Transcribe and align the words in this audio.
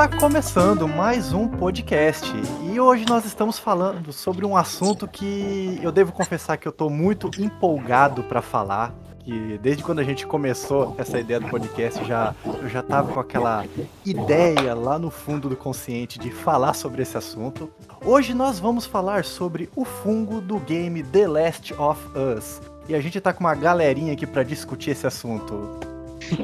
Está 0.00 0.16
começando 0.16 0.88
mais 0.88 1.34
um 1.34 1.46
podcast 1.46 2.32
e 2.72 2.80
hoje 2.80 3.04
nós 3.06 3.26
estamos 3.26 3.58
falando 3.58 4.14
sobre 4.14 4.46
um 4.46 4.56
assunto 4.56 5.06
que 5.06 5.78
eu 5.82 5.92
devo 5.92 6.10
confessar 6.10 6.56
que 6.56 6.66
eu 6.66 6.70
estou 6.70 6.88
muito 6.88 7.30
empolgado 7.38 8.22
para 8.22 8.40
falar. 8.40 8.94
Que 9.18 9.58
desde 9.58 9.82
quando 9.82 9.98
a 9.98 10.02
gente 10.02 10.26
começou 10.26 10.94
essa 10.96 11.20
ideia 11.20 11.38
do 11.38 11.50
podcast, 11.50 12.02
já, 12.06 12.34
eu 12.62 12.66
já 12.70 12.80
estava 12.80 13.12
com 13.12 13.20
aquela 13.20 13.66
ideia 14.02 14.72
lá 14.74 14.98
no 14.98 15.10
fundo 15.10 15.50
do 15.50 15.56
consciente 15.56 16.18
de 16.18 16.30
falar 16.30 16.72
sobre 16.72 17.02
esse 17.02 17.18
assunto. 17.18 17.70
Hoje 18.02 18.32
nós 18.32 18.58
vamos 18.58 18.86
falar 18.86 19.22
sobre 19.22 19.68
o 19.76 19.84
fungo 19.84 20.40
do 20.40 20.58
game 20.60 21.02
The 21.02 21.28
Last 21.28 21.74
of 21.74 22.00
Us. 22.16 22.62
E 22.88 22.94
a 22.94 23.00
gente 23.02 23.18
está 23.18 23.34
com 23.34 23.40
uma 23.40 23.54
galerinha 23.54 24.14
aqui 24.14 24.26
para 24.26 24.44
discutir 24.44 24.92
esse 24.92 25.06
assunto. 25.06 25.78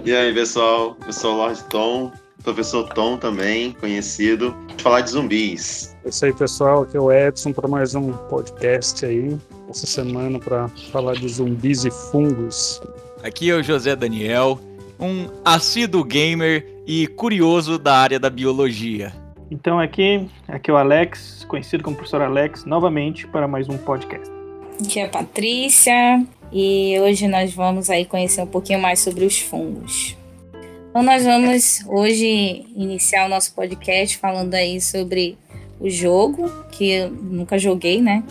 E 0.05 0.15
aí, 0.15 0.35
pessoal? 0.35 0.95
Eu 1.07 1.13
sou 1.15 1.35
o 1.35 1.37
Lord 1.39 1.65
Tom, 1.65 2.13
professor 2.47 2.89
Tom 2.91 3.17
também, 3.17 3.73
conhecido, 3.73 4.57
falar 4.79 5.01
de 5.01 5.11
zumbis. 5.11 5.97
É 6.05 6.09
isso 6.09 6.25
aí, 6.25 6.33
pessoal. 6.33 6.83
Aqui 6.83 6.97
é 6.97 7.01
o 7.01 7.11
Edson 7.11 7.53
para 7.53 7.67
mais 7.67 7.97
um 7.97 8.13
podcast 8.13 9.05
aí, 9.05 9.37
essa 9.69 9.85
semana 9.85 10.39
para 10.39 10.69
falar 10.93 11.15
de 11.15 11.29
zumbis 11.29 11.85
e 11.85 11.91
fungos. 11.91 12.81
Aqui 13.21 13.51
é 13.51 13.55
o 13.57 13.65
José 13.65 13.97
Daniel, 13.97 14.61
um 15.01 15.29
assíduo 15.45 16.05
gamer 16.05 16.65
e 16.87 17.09
curioso 17.09 17.81
da 17.81 17.97
área 17.97 18.21
da 18.21 18.31
biologia. 18.31 19.13
Então 19.51 19.81
aqui, 19.81 20.29
aqui 20.47 20.71
é 20.71 20.75
o 20.75 20.77
Alex, 20.77 21.45
conhecido 21.49 21.83
como 21.83 21.97
professor 21.97 22.23
Alex, 22.23 22.65
novamente 22.65 23.27
para 23.27 23.49
mais 23.49 23.69
um 23.69 23.77
podcast. 23.77 24.31
Aqui 24.81 25.01
é 25.01 25.07
a 25.07 25.09
Patrícia 25.09 26.25
e 26.53 26.97
hoje 27.01 27.27
nós 27.27 27.53
vamos 27.53 27.91
aí 27.91 28.05
conhecer 28.05 28.41
um 28.41 28.47
pouquinho 28.47 28.79
mais 28.79 29.01
sobre 29.01 29.25
os 29.25 29.37
fungos. 29.41 30.17
Então 30.97 31.05
nós 31.05 31.27
vamos 31.27 31.85
hoje 31.87 32.65
iniciar 32.75 33.27
o 33.27 33.29
nosso 33.29 33.53
podcast 33.53 34.17
falando 34.17 34.55
aí 34.55 34.81
sobre 34.81 35.37
o 35.79 35.91
jogo, 35.91 36.51
que 36.73 36.91
eu 36.91 37.11
nunca 37.11 37.59
joguei, 37.59 38.01
né? 38.01 38.25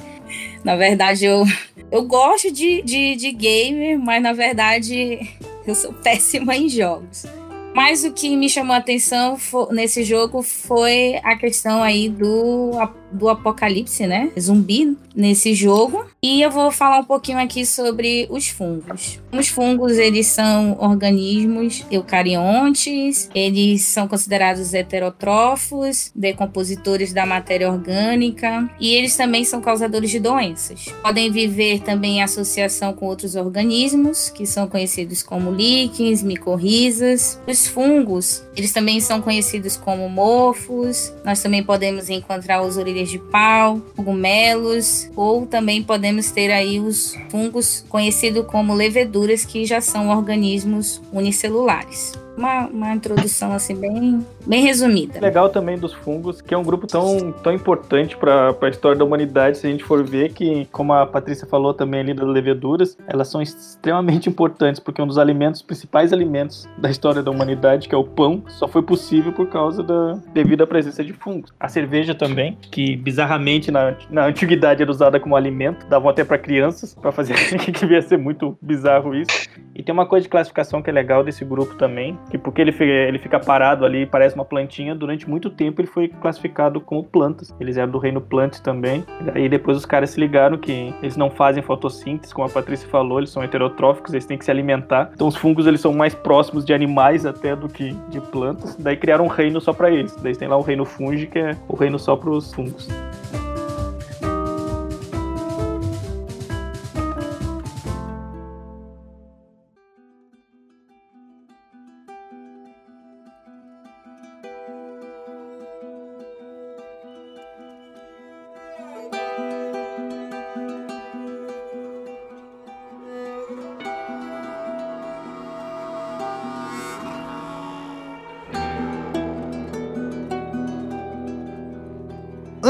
Na 0.63 0.75
verdade, 0.75 1.25
eu, 1.25 1.45
eu 1.91 2.01
gosto 2.05 2.51
de, 2.51 2.81
de, 2.81 3.15
de 3.17 3.31
gamer, 3.33 3.99
mas 3.99 4.19
na 4.19 4.33
verdade 4.33 5.19
eu 5.67 5.75
sou 5.75 5.93
péssima 5.93 6.55
em 6.55 6.67
jogos. 6.67 7.27
Mas 7.75 8.05
o 8.05 8.13
que 8.13 8.37
me 8.37 8.47
chamou 8.47 8.73
a 8.73 8.77
atenção 8.77 9.37
nesse 9.69 10.01
jogo 10.01 10.41
foi 10.41 11.19
a 11.21 11.35
questão 11.35 11.83
aí 11.83 12.07
do, 12.07 12.71
do 13.11 13.27
apocalipse, 13.27 14.07
né? 14.07 14.31
Zumbi 14.39 14.97
nesse 15.13 15.53
jogo. 15.53 16.05
E 16.23 16.41
eu 16.41 16.49
vou 16.49 16.71
falar 16.71 16.99
um 16.99 17.03
pouquinho 17.03 17.37
aqui 17.37 17.65
sobre 17.65 18.27
os 18.29 18.47
fungos. 18.47 19.19
Os 19.31 19.47
fungos, 19.49 19.97
eles 19.97 20.27
são 20.27 20.77
organismos 20.79 21.85
eucariontes, 21.91 23.29
eles 23.35 23.83
são 23.83 24.07
considerados 24.07 24.73
heterótrofos, 24.73 26.11
decompositores 26.15 27.11
da 27.11 27.25
matéria 27.25 27.69
orgânica 27.69 28.69
e 28.79 28.93
eles 28.93 29.15
também 29.17 29.43
são 29.43 29.59
causadores 29.61 30.09
de 30.09 30.19
doenças. 30.19 30.85
Podem 31.01 31.29
viver 31.29 31.81
também 31.81 32.17
em 32.17 32.23
associação 32.23 32.93
com 32.93 33.05
outros 33.05 33.35
organismos, 33.35 34.29
que 34.29 34.45
são 34.45 34.67
conhecidos 34.67 35.21
como 35.21 35.51
líquens, 35.51 36.23
micorrizas. 36.23 37.39
Os 37.47 37.64
fungos, 37.67 38.43
eles 38.55 38.71
também 38.71 38.99
são 38.99 39.21
conhecidos 39.21 39.77
como 39.77 40.09
mofos. 40.09 41.13
Nós 41.23 41.41
também 41.41 41.63
podemos 41.63 42.09
encontrar 42.09 42.61
os 42.61 42.77
orelhas 42.77 43.09
de 43.09 43.19
pau, 43.19 43.81
cogumelos, 43.95 45.09
ou 45.15 45.45
também 45.45 45.83
podemos 45.83 46.31
ter 46.31 46.51
aí 46.51 46.79
os 46.79 47.15
fungos 47.29 47.85
conhecidos 47.89 48.45
como 48.47 48.73
leveduras, 48.73 49.45
que 49.45 49.65
já 49.65 49.81
são 49.81 50.09
organismos 50.09 51.01
unicelulares 51.11 52.13
uma, 52.37 52.67
uma 52.67 52.93
introdução 52.93 53.53
assim 53.53 53.75
bem, 53.75 54.25
bem 54.45 54.63
resumida. 54.63 55.19
Legal 55.19 55.49
também 55.49 55.77
dos 55.77 55.93
fungos, 55.93 56.41
que 56.41 56.53
é 56.53 56.57
um 56.57 56.63
grupo 56.63 56.87
tão, 56.87 57.31
tão 57.31 57.53
importante 57.53 58.15
para 58.15 58.55
a 58.59 58.69
história 58.69 58.97
da 58.97 59.05
humanidade, 59.05 59.57
se 59.57 59.67
a 59.67 59.69
gente 59.69 59.83
for 59.83 60.03
ver 60.03 60.33
que, 60.33 60.67
como 60.71 60.93
a 60.93 61.05
Patrícia 61.05 61.47
falou 61.47 61.73
também 61.73 62.01
ali 62.01 62.13
das 62.13 62.27
leveduras, 62.27 62.97
elas 63.07 63.27
são 63.27 63.41
extremamente 63.41 64.29
importantes, 64.29 64.79
porque 64.79 65.01
um 65.01 65.07
dos 65.07 65.17
alimentos, 65.17 65.61
principais 65.61 66.13
alimentos 66.13 66.67
da 66.77 66.89
história 66.89 67.21
da 67.21 67.31
humanidade, 67.31 67.87
que 67.87 67.95
é 67.95 67.97
o 67.97 68.03
pão, 68.03 68.43
só 68.47 68.67
foi 68.67 68.81
possível 68.81 69.31
por 69.31 69.47
causa 69.47 69.81
da 69.83 70.13
devido 70.33 70.63
à 70.63 70.67
presença 70.67 71.03
de 71.03 71.13
fungos. 71.13 71.53
A 71.59 71.67
cerveja 71.67 72.13
também, 72.13 72.57
que 72.71 72.95
bizarramente 72.95 73.71
na, 73.71 73.95
na 74.09 74.25
antiguidade 74.25 74.81
era 74.81 74.91
usada 74.91 75.19
como 75.19 75.35
alimento, 75.35 75.85
davam 75.87 76.09
até 76.09 76.23
para 76.23 76.37
crianças, 76.37 76.93
para 76.93 77.11
fazer 77.11 77.35
que 77.57 77.71
devia 77.71 78.01
ser 78.01 78.17
muito 78.17 78.57
bizarro 78.61 79.15
isso. 79.15 79.49
E 79.73 79.83
tem 79.83 79.91
uma 79.91 80.05
coisa 80.05 80.23
de 80.23 80.29
classificação 80.29 80.81
que 80.81 80.89
é 80.89 80.93
legal 80.93 81.23
desse 81.23 81.43
grupo 81.43 81.75
também, 81.75 82.17
que 82.29 82.37
porque 82.37 82.61
ele 82.61 82.75
ele 82.85 83.19
fica 83.19 83.39
parado 83.39 83.85
ali, 83.85 84.05
parece 84.05 84.34
uma 84.35 84.45
plantinha, 84.45 84.93
durante 84.93 85.29
muito 85.29 85.49
tempo 85.49 85.81
ele 85.81 85.87
foi 85.87 86.07
classificado 86.07 86.79
como 86.79 87.03
plantas. 87.03 87.53
Eles 87.59 87.77
eram 87.77 87.91
do 87.91 87.97
reino 87.97 88.21
Plant 88.21 88.59
também. 88.59 89.03
Aí 89.33 89.49
depois 89.49 89.77
os 89.77 89.85
caras 89.85 90.11
se 90.11 90.19
ligaram 90.19 90.57
que 90.57 90.93
eles 91.01 91.17
não 91.17 91.29
fazem 91.29 91.63
fotossíntese, 91.63 92.33
como 92.33 92.47
a 92.47 92.49
Patrícia 92.49 92.87
falou, 92.89 93.19
eles 93.19 93.29
são 93.29 93.43
heterotróficos, 93.43 94.13
eles 94.13 94.25
têm 94.25 94.37
que 94.37 94.45
se 94.45 94.51
alimentar. 94.51 95.11
Então 95.13 95.27
os 95.27 95.35
fungos 95.35 95.65
eles 95.67 95.81
são 95.81 95.93
mais 95.93 96.13
próximos 96.13 96.65
de 96.65 96.73
animais 96.73 97.25
até 97.25 97.55
do 97.55 97.67
que 97.67 97.93
de 98.09 98.19
plantas. 98.19 98.75
Daí 98.75 98.97
criaram 98.97 99.25
um 99.25 99.29
reino 99.29 99.59
só 99.61 99.73
para 99.73 99.89
eles. 99.89 100.15
Daí 100.17 100.35
tem 100.35 100.47
lá 100.47 100.57
o 100.57 100.61
reino 100.61 100.85
fungi, 100.85 101.27
que 101.27 101.39
é 101.39 101.55
o 101.67 101.75
reino 101.75 101.97
só 101.97 102.15
para 102.15 102.29
os 102.29 102.53
fungos. 102.53 102.87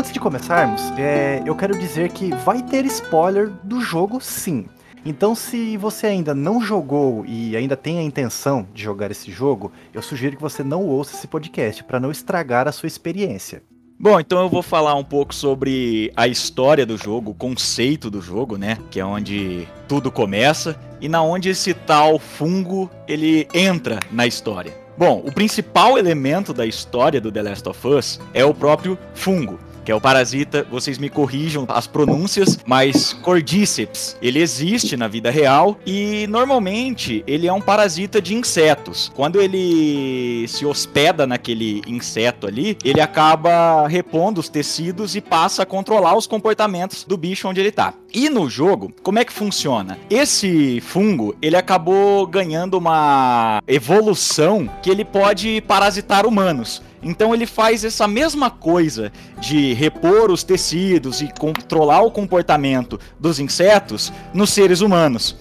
Antes 0.05 0.13
de 0.13 0.19
começarmos, 0.19 0.83
é, 0.99 1.41
eu 1.47 1.55
quero 1.55 1.75
dizer 1.79 2.11
que 2.11 2.29
vai 2.45 2.61
ter 2.61 2.85
spoiler 2.85 3.49
do 3.63 3.81
jogo 3.81 4.21
sim. 4.21 4.67
Então, 5.03 5.33
se 5.33 5.77
você 5.77 6.05
ainda 6.05 6.35
não 6.35 6.61
jogou 6.61 7.25
e 7.25 7.57
ainda 7.57 7.75
tem 7.75 7.97
a 7.97 8.03
intenção 8.03 8.67
de 8.71 8.83
jogar 8.83 9.09
esse 9.09 9.31
jogo, 9.31 9.71
eu 9.91 10.03
sugiro 10.03 10.35
que 10.35 10.41
você 10.43 10.63
não 10.63 10.85
ouça 10.85 11.15
esse 11.15 11.25
podcast 11.25 11.83
para 11.83 11.99
não 11.99 12.11
estragar 12.11 12.67
a 12.67 12.71
sua 12.71 12.85
experiência. 12.85 13.63
Bom, 13.99 14.19
então 14.19 14.43
eu 14.43 14.47
vou 14.47 14.61
falar 14.61 14.93
um 14.93 15.03
pouco 15.03 15.33
sobre 15.33 16.13
a 16.15 16.27
história 16.27 16.85
do 16.85 16.97
jogo, 16.97 17.31
o 17.31 17.35
conceito 17.35 18.11
do 18.11 18.21
jogo, 18.21 18.59
né? 18.59 18.77
Que 18.91 18.99
é 18.99 19.05
onde 19.05 19.67
tudo 19.87 20.11
começa 20.11 20.79
e 21.01 21.09
na 21.09 21.23
onde 21.23 21.49
esse 21.49 21.73
tal 21.73 22.19
fungo 22.19 22.91
ele 23.07 23.47
entra 23.55 23.99
na 24.11 24.27
história. 24.27 24.71
Bom, 24.95 25.23
o 25.25 25.31
principal 25.31 25.97
elemento 25.97 26.53
da 26.53 26.63
história 26.63 27.19
do 27.19 27.31
The 27.31 27.41
Last 27.41 27.67
of 27.67 27.87
Us 27.87 28.19
é 28.35 28.45
o 28.45 28.53
próprio 28.53 28.99
fungo 29.15 29.57
que 29.85 29.91
é 29.91 29.95
o 29.95 30.01
parasita, 30.01 30.65
vocês 30.69 30.97
me 30.97 31.09
corrijam 31.09 31.65
as 31.69 31.85
pronúncias, 31.85 32.57
mas 32.65 33.13
Cordyceps, 33.13 34.17
ele 34.19 34.41
existe 34.41 34.97
na 34.97 35.07
vida 35.07 35.29
real 35.29 35.77
e 35.85 36.25
normalmente 36.27 37.23
ele 37.27 37.47
é 37.47 37.53
um 37.53 37.61
parasita 37.61 38.19
de 38.19 38.33
insetos. 38.33 39.11
Quando 39.15 39.39
ele 39.39 40.47
se 40.47 40.65
hospeda 40.65 41.27
naquele 41.27 41.83
inseto 41.85 42.47
ali, 42.47 42.75
ele 42.83 42.99
acaba 42.99 43.87
repondo 43.87 44.41
os 44.41 44.49
tecidos 44.49 45.15
e 45.15 45.21
passa 45.21 45.61
a 45.61 45.65
controlar 45.65 46.17
os 46.17 46.25
comportamentos 46.25 47.03
do 47.03 47.15
bicho 47.15 47.47
onde 47.47 47.59
ele 47.59 47.71
tá. 47.71 47.93
E 48.11 48.27
no 48.27 48.49
jogo, 48.49 48.91
como 49.03 49.19
é 49.19 49.25
que 49.25 49.33
funciona? 49.33 49.99
Esse 50.09 50.81
fungo, 50.81 51.35
ele 51.41 51.57
acabou 51.57 52.25
ganhando 52.25 52.77
uma 52.77 53.61
evolução 53.67 54.67
que 54.81 54.89
ele 54.89 55.05
pode 55.05 55.61
parasitar 55.67 56.25
humanos. 56.25 56.81
Então 57.05 57.35
ele 57.35 57.45
faz 57.45 57.85
essa 57.85 58.07
mesma 58.07 58.49
coisa 58.49 59.11
de 59.39 59.73
repor 59.73 60.31
os 60.31 60.43
tecidos 60.43 61.21
e 61.21 61.31
controlar 61.39 62.01
o 62.01 62.09
comportamento 62.09 62.99
dos 63.19 63.39
insetos 63.39 64.11
nos 64.33 64.49
seres 64.49 64.81
humanos. 64.81 65.37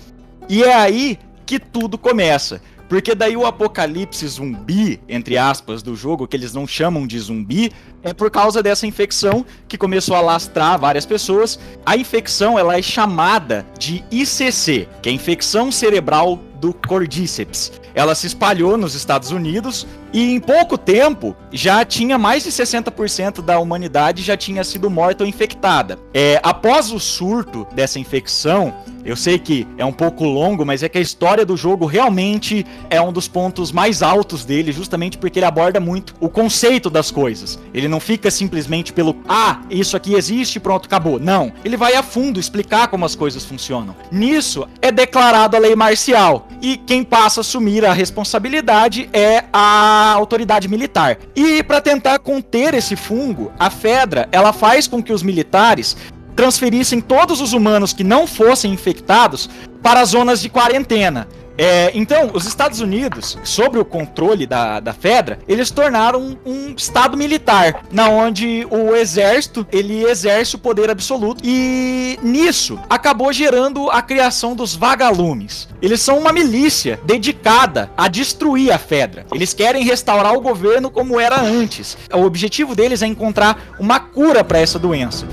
E 0.46 0.62
é 0.62 0.74
aí 0.74 1.18
que 1.46 1.58
tudo 1.58 1.96
começa. 1.96 2.60
Porque 2.86 3.14
daí 3.14 3.34
o 3.34 3.46
apocalipse 3.46 4.28
zumbi, 4.28 5.00
entre 5.08 5.38
aspas, 5.38 5.82
do 5.82 5.96
jogo, 5.96 6.28
que 6.28 6.36
eles 6.36 6.52
não 6.52 6.66
chamam 6.66 7.06
de 7.06 7.18
zumbi, 7.18 7.72
é 8.02 8.12
por 8.12 8.30
causa 8.30 8.62
dessa 8.62 8.86
infecção 8.86 9.44
que 9.66 9.78
começou 9.78 10.14
a 10.14 10.20
lastrar 10.20 10.78
várias 10.78 11.06
pessoas. 11.06 11.58
A 11.86 11.96
infecção 11.96 12.58
ela 12.58 12.78
é 12.78 12.82
chamada 12.82 13.66
de 13.78 14.04
ICC, 14.10 14.86
que 15.00 15.08
é 15.08 15.12
infecção 15.12 15.72
cerebral 15.72 16.38
do 16.64 16.72
Cordyceps. 16.72 17.72
Ela 17.94 18.14
se 18.14 18.26
espalhou 18.26 18.78
nos 18.78 18.94
Estados 18.94 19.30
Unidos 19.30 19.86
e 20.14 20.32
em 20.32 20.40
pouco 20.40 20.78
tempo 20.78 21.36
já 21.52 21.84
tinha 21.84 22.16
mais 22.16 22.42
de 22.44 22.50
60% 22.50 23.42
da 23.42 23.58
humanidade 23.58 24.22
já 24.22 24.34
tinha 24.34 24.64
sido 24.64 24.88
morta 24.88 25.24
ou 25.24 25.28
infectada. 25.28 25.98
É, 26.14 26.40
após 26.42 26.90
o 26.90 26.98
surto 26.98 27.66
dessa 27.74 27.98
infecção, 27.98 28.72
eu 29.04 29.14
sei 29.16 29.38
que 29.38 29.66
é 29.76 29.84
um 29.84 29.92
pouco 29.92 30.24
longo, 30.24 30.64
mas 30.64 30.82
é 30.82 30.88
que 30.88 30.96
a 30.96 31.00
história 31.00 31.44
do 31.44 31.56
jogo 31.56 31.84
realmente 31.84 32.64
é 32.88 33.00
um 33.00 33.12
dos 33.12 33.28
pontos 33.28 33.70
mais 33.70 34.02
altos 34.02 34.44
dele, 34.44 34.72
justamente 34.72 35.18
porque 35.18 35.38
ele 35.38 35.46
aborda 35.46 35.78
muito 35.78 36.14
o 36.18 36.28
conceito 36.28 36.88
das 36.88 37.10
coisas. 37.10 37.58
Ele 37.74 37.86
não 37.86 38.00
fica 38.00 38.30
simplesmente 38.30 38.92
pelo 38.92 39.16
ah, 39.28 39.60
isso 39.68 39.96
aqui 39.96 40.14
existe, 40.14 40.58
pronto, 40.58 40.86
acabou. 40.86 41.20
Não. 41.20 41.52
Ele 41.64 41.76
vai 41.76 41.94
a 41.94 42.02
fundo 42.02 42.40
explicar 42.40 42.88
como 42.88 43.04
as 43.04 43.14
coisas 43.14 43.44
funcionam. 43.44 43.94
Nisso 44.10 44.66
é 44.80 44.90
declarado 44.90 45.54
a 45.54 45.60
lei 45.60 45.76
marcial. 45.76 46.48
E 46.60 46.76
quem 46.76 47.04
passa 47.04 47.40
a 47.40 47.42
assumir 47.42 47.84
a 47.84 47.92
responsabilidade 47.92 49.08
é 49.12 49.44
a 49.52 50.12
autoridade 50.14 50.68
militar. 50.68 51.18
E 51.34 51.62
para 51.62 51.80
tentar 51.80 52.18
conter 52.18 52.74
esse 52.74 52.96
fungo, 52.96 53.52
a 53.58 53.70
Fedra 53.70 54.28
ela 54.32 54.52
faz 54.52 54.86
com 54.86 55.02
que 55.02 55.12
os 55.12 55.22
militares 55.22 55.96
transferissem 56.34 57.00
todos 57.00 57.40
os 57.40 57.52
humanos 57.52 57.92
que 57.92 58.04
não 58.04 58.26
fossem 58.26 58.72
infectados 58.72 59.48
para 59.82 60.04
zonas 60.04 60.40
de 60.40 60.48
quarentena. 60.48 61.28
É, 61.56 61.92
então, 61.94 62.30
os 62.34 62.46
Estados 62.46 62.80
Unidos, 62.80 63.38
sob 63.44 63.78
o 63.78 63.84
controle 63.84 64.46
da, 64.46 64.80
da 64.80 64.92
Fedra, 64.92 65.38
eles 65.46 65.70
tornaram 65.70 66.20
um, 66.20 66.36
um, 66.44 66.74
estado 66.76 67.16
militar, 67.16 67.84
na 67.92 68.08
onde 68.08 68.66
o 68.70 68.94
exército 68.94 69.66
ele 69.70 70.04
exerce 70.04 70.56
o 70.56 70.58
poder 70.58 70.90
absoluto 70.90 71.42
e 71.44 72.18
nisso 72.22 72.78
acabou 72.90 73.32
gerando 73.32 73.88
a 73.90 74.02
criação 74.02 74.56
dos 74.56 74.74
vagalumes. 74.74 75.68
Eles 75.80 76.00
são 76.00 76.18
uma 76.18 76.32
milícia 76.32 76.98
dedicada 77.04 77.90
a 77.96 78.08
destruir 78.08 78.72
a 78.72 78.78
Fedra. 78.78 79.24
Eles 79.32 79.54
querem 79.54 79.84
restaurar 79.84 80.34
o 80.34 80.40
governo 80.40 80.90
como 80.90 81.20
era 81.20 81.40
antes. 81.40 81.96
O 82.12 82.22
objetivo 82.22 82.74
deles 82.74 83.02
é 83.02 83.06
encontrar 83.06 83.74
uma 83.78 84.00
cura 84.00 84.42
para 84.42 84.58
essa 84.58 84.78
doença. 84.78 85.26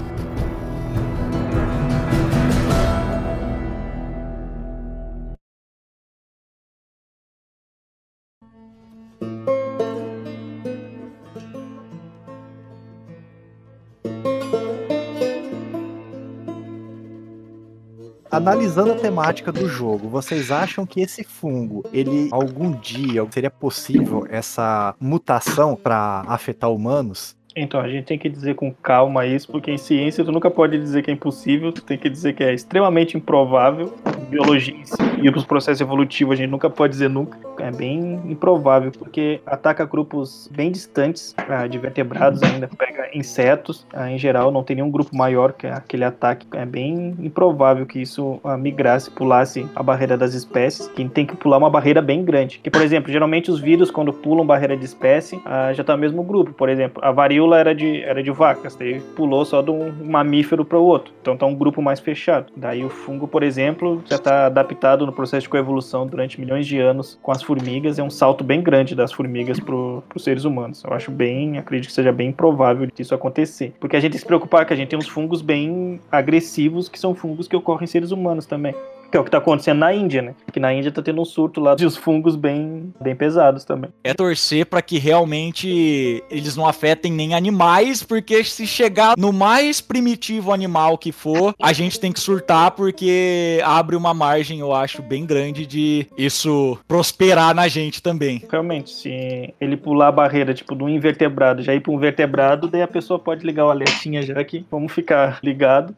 Analisando 18.31 18.93
a 18.93 18.95
temática 18.95 19.51
do 19.51 19.67
jogo, 19.67 20.07
vocês 20.07 20.51
acham 20.51 20.85
que 20.85 21.01
esse 21.01 21.21
fungo, 21.21 21.83
ele 21.91 22.29
algum 22.31 22.71
dia 22.71 23.27
seria 23.29 23.51
possível 23.51 24.25
essa 24.29 24.95
mutação 24.97 25.75
para 25.75 26.23
afetar 26.25 26.71
humanos? 26.71 27.35
Então, 27.53 27.81
a 27.81 27.89
gente 27.89 28.05
tem 28.05 28.17
que 28.17 28.29
dizer 28.29 28.55
com 28.55 28.71
calma 28.73 29.25
isso, 29.25 29.51
porque 29.51 29.69
em 29.69 29.77
ciência 29.77 30.23
tu 30.23 30.31
nunca 30.31 30.49
pode 30.49 30.79
dizer 30.79 31.03
que 31.03 31.11
é 31.11 31.13
impossível, 31.13 31.73
tu 31.73 31.81
tem 31.81 31.97
que 31.97 32.09
dizer 32.09 32.33
que 32.33 32.41
é 32.41 32.53
extremamente 32.53 33.17
improvável. 33.17 33.93
Biologia 34.29 34.75
e 35.21 35.29
os 35.29 35.43
processos 35.43 35.81
evolutivos 35.81 36.33
a 36.33 36.35
gente 36.37 36.49
nunca 36.49 36.69
pode 36.69 36.93
dizer 36.93 37.09
nunca. 37.09 37.37
É 37.59 37.69
bem 37.69 38.21
improvável, 38.25 38.91
porque 38.91 39.41
ataca 39.45 39.85
grupos 39.85 40.49
bem 40.55 40.71
distantes 40.71 41.35
ah, 41.37 41.67
de 41.67 41.77
vertebrados 41.77 42.41
ainda, 42.41 42.69
pega 42.69 43.00
insetos, 43.13 43.85
ah, 43.93 44.09
em 44.09 44.17
geral 44.17 44.51
não 44.51 44.63
tem 44.63 44.75
nenhum 44.75 44.89
grupo 44.89 45.15
maior 45.15 45.53
que 45.53 45.67
aquele 45.67 46.03
ataque. 46.03 46.47
É 46.53 46.65
bem 46.65 47.15
improvável 47.19 47.85
que 47.85 48.01
isso 48.01 48.39
ah, 48.43 48.57
migrasse, 48.57 49.09
pulasse 49.09 49.65
a 49.75 49.83
barreira 49.83 50.17
das 50.17 50.33
espécies, 50.33 50.87
que 50.87 51.07
tem 51.09 51.25
que 51.25 51.35
pular 51.35 51.57
uma 51.57 51.69
barreira 51.69 52.01
bem 52.01 52.23
grande. 52.23 52.59
Que, 52.63 52.69
por 52.69 52.81
exemplo, 52.81 53.11
geralmente 53.11 53.51
os 53.51 53.59
vírus, 53.59 53.91
quando 53.91 54.13
pulam 54.13 54.45
barreira 54.45 54.75
de 54.75 54.85
espécie, 54.85 55.41
já 55.73 55.81
está 55.81 55.93
no 55.95 55.99
mesmo 55.99 56.23
grupo. 56.23 56.53
Por 56.53 56.69
exemplo, 56.69 57.03
a 57.03 57.11
varíola 57.11 57.57
era 57.57 57.73
de, 57.73 58.01
era 58.01 58.21
de 58.21 58.31
vacas, 58.31 58.75
daí 58.75 58.99
pulou 59.15 59.45
só 59.45 59.61
de 59.61 59.71
um 59.71 59.91
mamífero 60.03 60.63
para 60.65 60.77
o 60.77 60.83
outro. 60.83 61.13
Então 61.21 61.37
tá 61.37 61.45
um 61.45 61.55
grupo 61.55 61.81
mais 61.81 61.99
fechado. 61.99 62.51
Daí 62.55 62.83
o 62.83 62.89
fungo, 62.89 63.27
por 63.27 63.43
exemplo, 63.43 64.01
já 64.05 64.15
está 64.15 64.45
adaptado 64.45 65.05
no 65.05 65.11
processo 65.11 65.43
de 65.43 65.49
coevolução 65.49 66.05
durante 66.05 66.39
milhões 66.39 66.65
de 66.65 66.79
anos 66.79 67.19
com 67.21 67.31
as 67.31 67.41
formigas. 67.41 67.99
É 67.99 68.03
um 68.03 68.09
salto 68.09 68.43
bem 68.43 68.61
grande 68.61 68.95
das 68.95 69.11
formigas 69.11 69.59
para 69.59 69.75
os 69.75 70.23
seres 70.23 70.45
humanos. 70.45 70.83
Eu 70.83 70.93
acho 70.93 71.11
bem, 71.11 71.57
acredito 71.57 71.89
que 71.89 71.93
seja 71.93 72.11
bem 72.11 72.31
provável 72.31 72.87
disso 73.01 73.15
acontecer. 73.15 73.73
Porque 73.79 73.95
a 73.95 73.99
gente 73.99 74.17
se 74.17 74.25
preocupar 74.25 74.65
que 74.65 74.73
a 74.73 74.75
gente 74.75 74.89
tem 74.89 74.99
uns 74.99 75.07
fungos 75.07 75.41
bem 75.41 75.99
agressivos, 76.11 76.87
que 76.87 76.99
são 76.99 77.13
fungos 77.13 77.47
que 77.47 77.55
ocorrem 77.55 77.83
em 77.83 77.87
seres 77.87 78.11
humanos 78.11 78.45
também. 78.45 78.73
Que 79.11 79.17
é 79.17 79.19
o 79.19 79.23
que 79.23 79.27
está 79.27 79.39
acontecendo 79.39 79.79
na 79.79 79.93
Índia, 79.93 80.21
né? 80.21 80.33
Que 80.53 80.59
na 80.59 80.73
Índia 80.73 80.87
está 80.89 81.01
tendo 81.01 81.21
um 81.21 81.25
surto 81.25 81.59
lá 81.59 81.75
de 81.75 81.89
fungos 81.89 82.37
bem, 82.37 82.93
bem 82.99 83.13
pesados 83.13 83.65
também. 83.65 83.91
É 84.03 84.13
torcer 84.13 84.65
para 84.65 84.81
que 84.81 84.97
realmente 84.97 86.23
eles 86.31 86.55
não 86.55 86.65
afetem 86.65 87.11
nem 87.11 87.33
animais, 87.33 88.03
porque 88.03 88.41
se 88.43 88.65
chegar 88.65 89.15
no 89.17 89.33
mais 89.33 89.81
primitivo 89.81 90.53
animal 90.53 90.97
que 90.97 91.11
for, 91.11 91.53
a 91.61 91.73
gente 91.73 91.99
tem 91.99 92.11
que 92.11 92.19
surtar 92.19 92.71
porque 92.71 93.59
abre 93.65 93.95
uma 93.95 94.13
margem, 94.13 94.59
eu 94.59 94.73
acho, 94.73 95.01
bem 95.01 95.25
grande 95.25 95.65
de 95.65 96.07
isso 96.17 96.77
prosperar 96.87 97.53
na 97.53 97.67
gente 97.67 98.01
também. 98.01 98.43
Realmente, 98.49 98.91
se 98.91 99.53
ele 99.59 99.75
pular 99.75 100.07
a 100.07 100.11
barreira, 100.11 100.53
tipo, 100.53 100.73
do 100.73 100.87
invertebrado, 100.87 101.61
já 101.61 101.75
ir 101.75 101.81
para 101.81 101.91
um 101.91 101.97
vertebrado, 101.97 102.67
daí 102.67 102.81
a 102.81 102.87
pessoa 102.87 103.19
pode 103.19 103.45
ligar 103.45 103.65
o 103.65 103.69
alertinha 103.69 104.21
já 104.21 104.39
aqui, 104.39 104.65
vamos 104.71 104.91
ficar 104.93 105.39
ligado. 105.43 105.93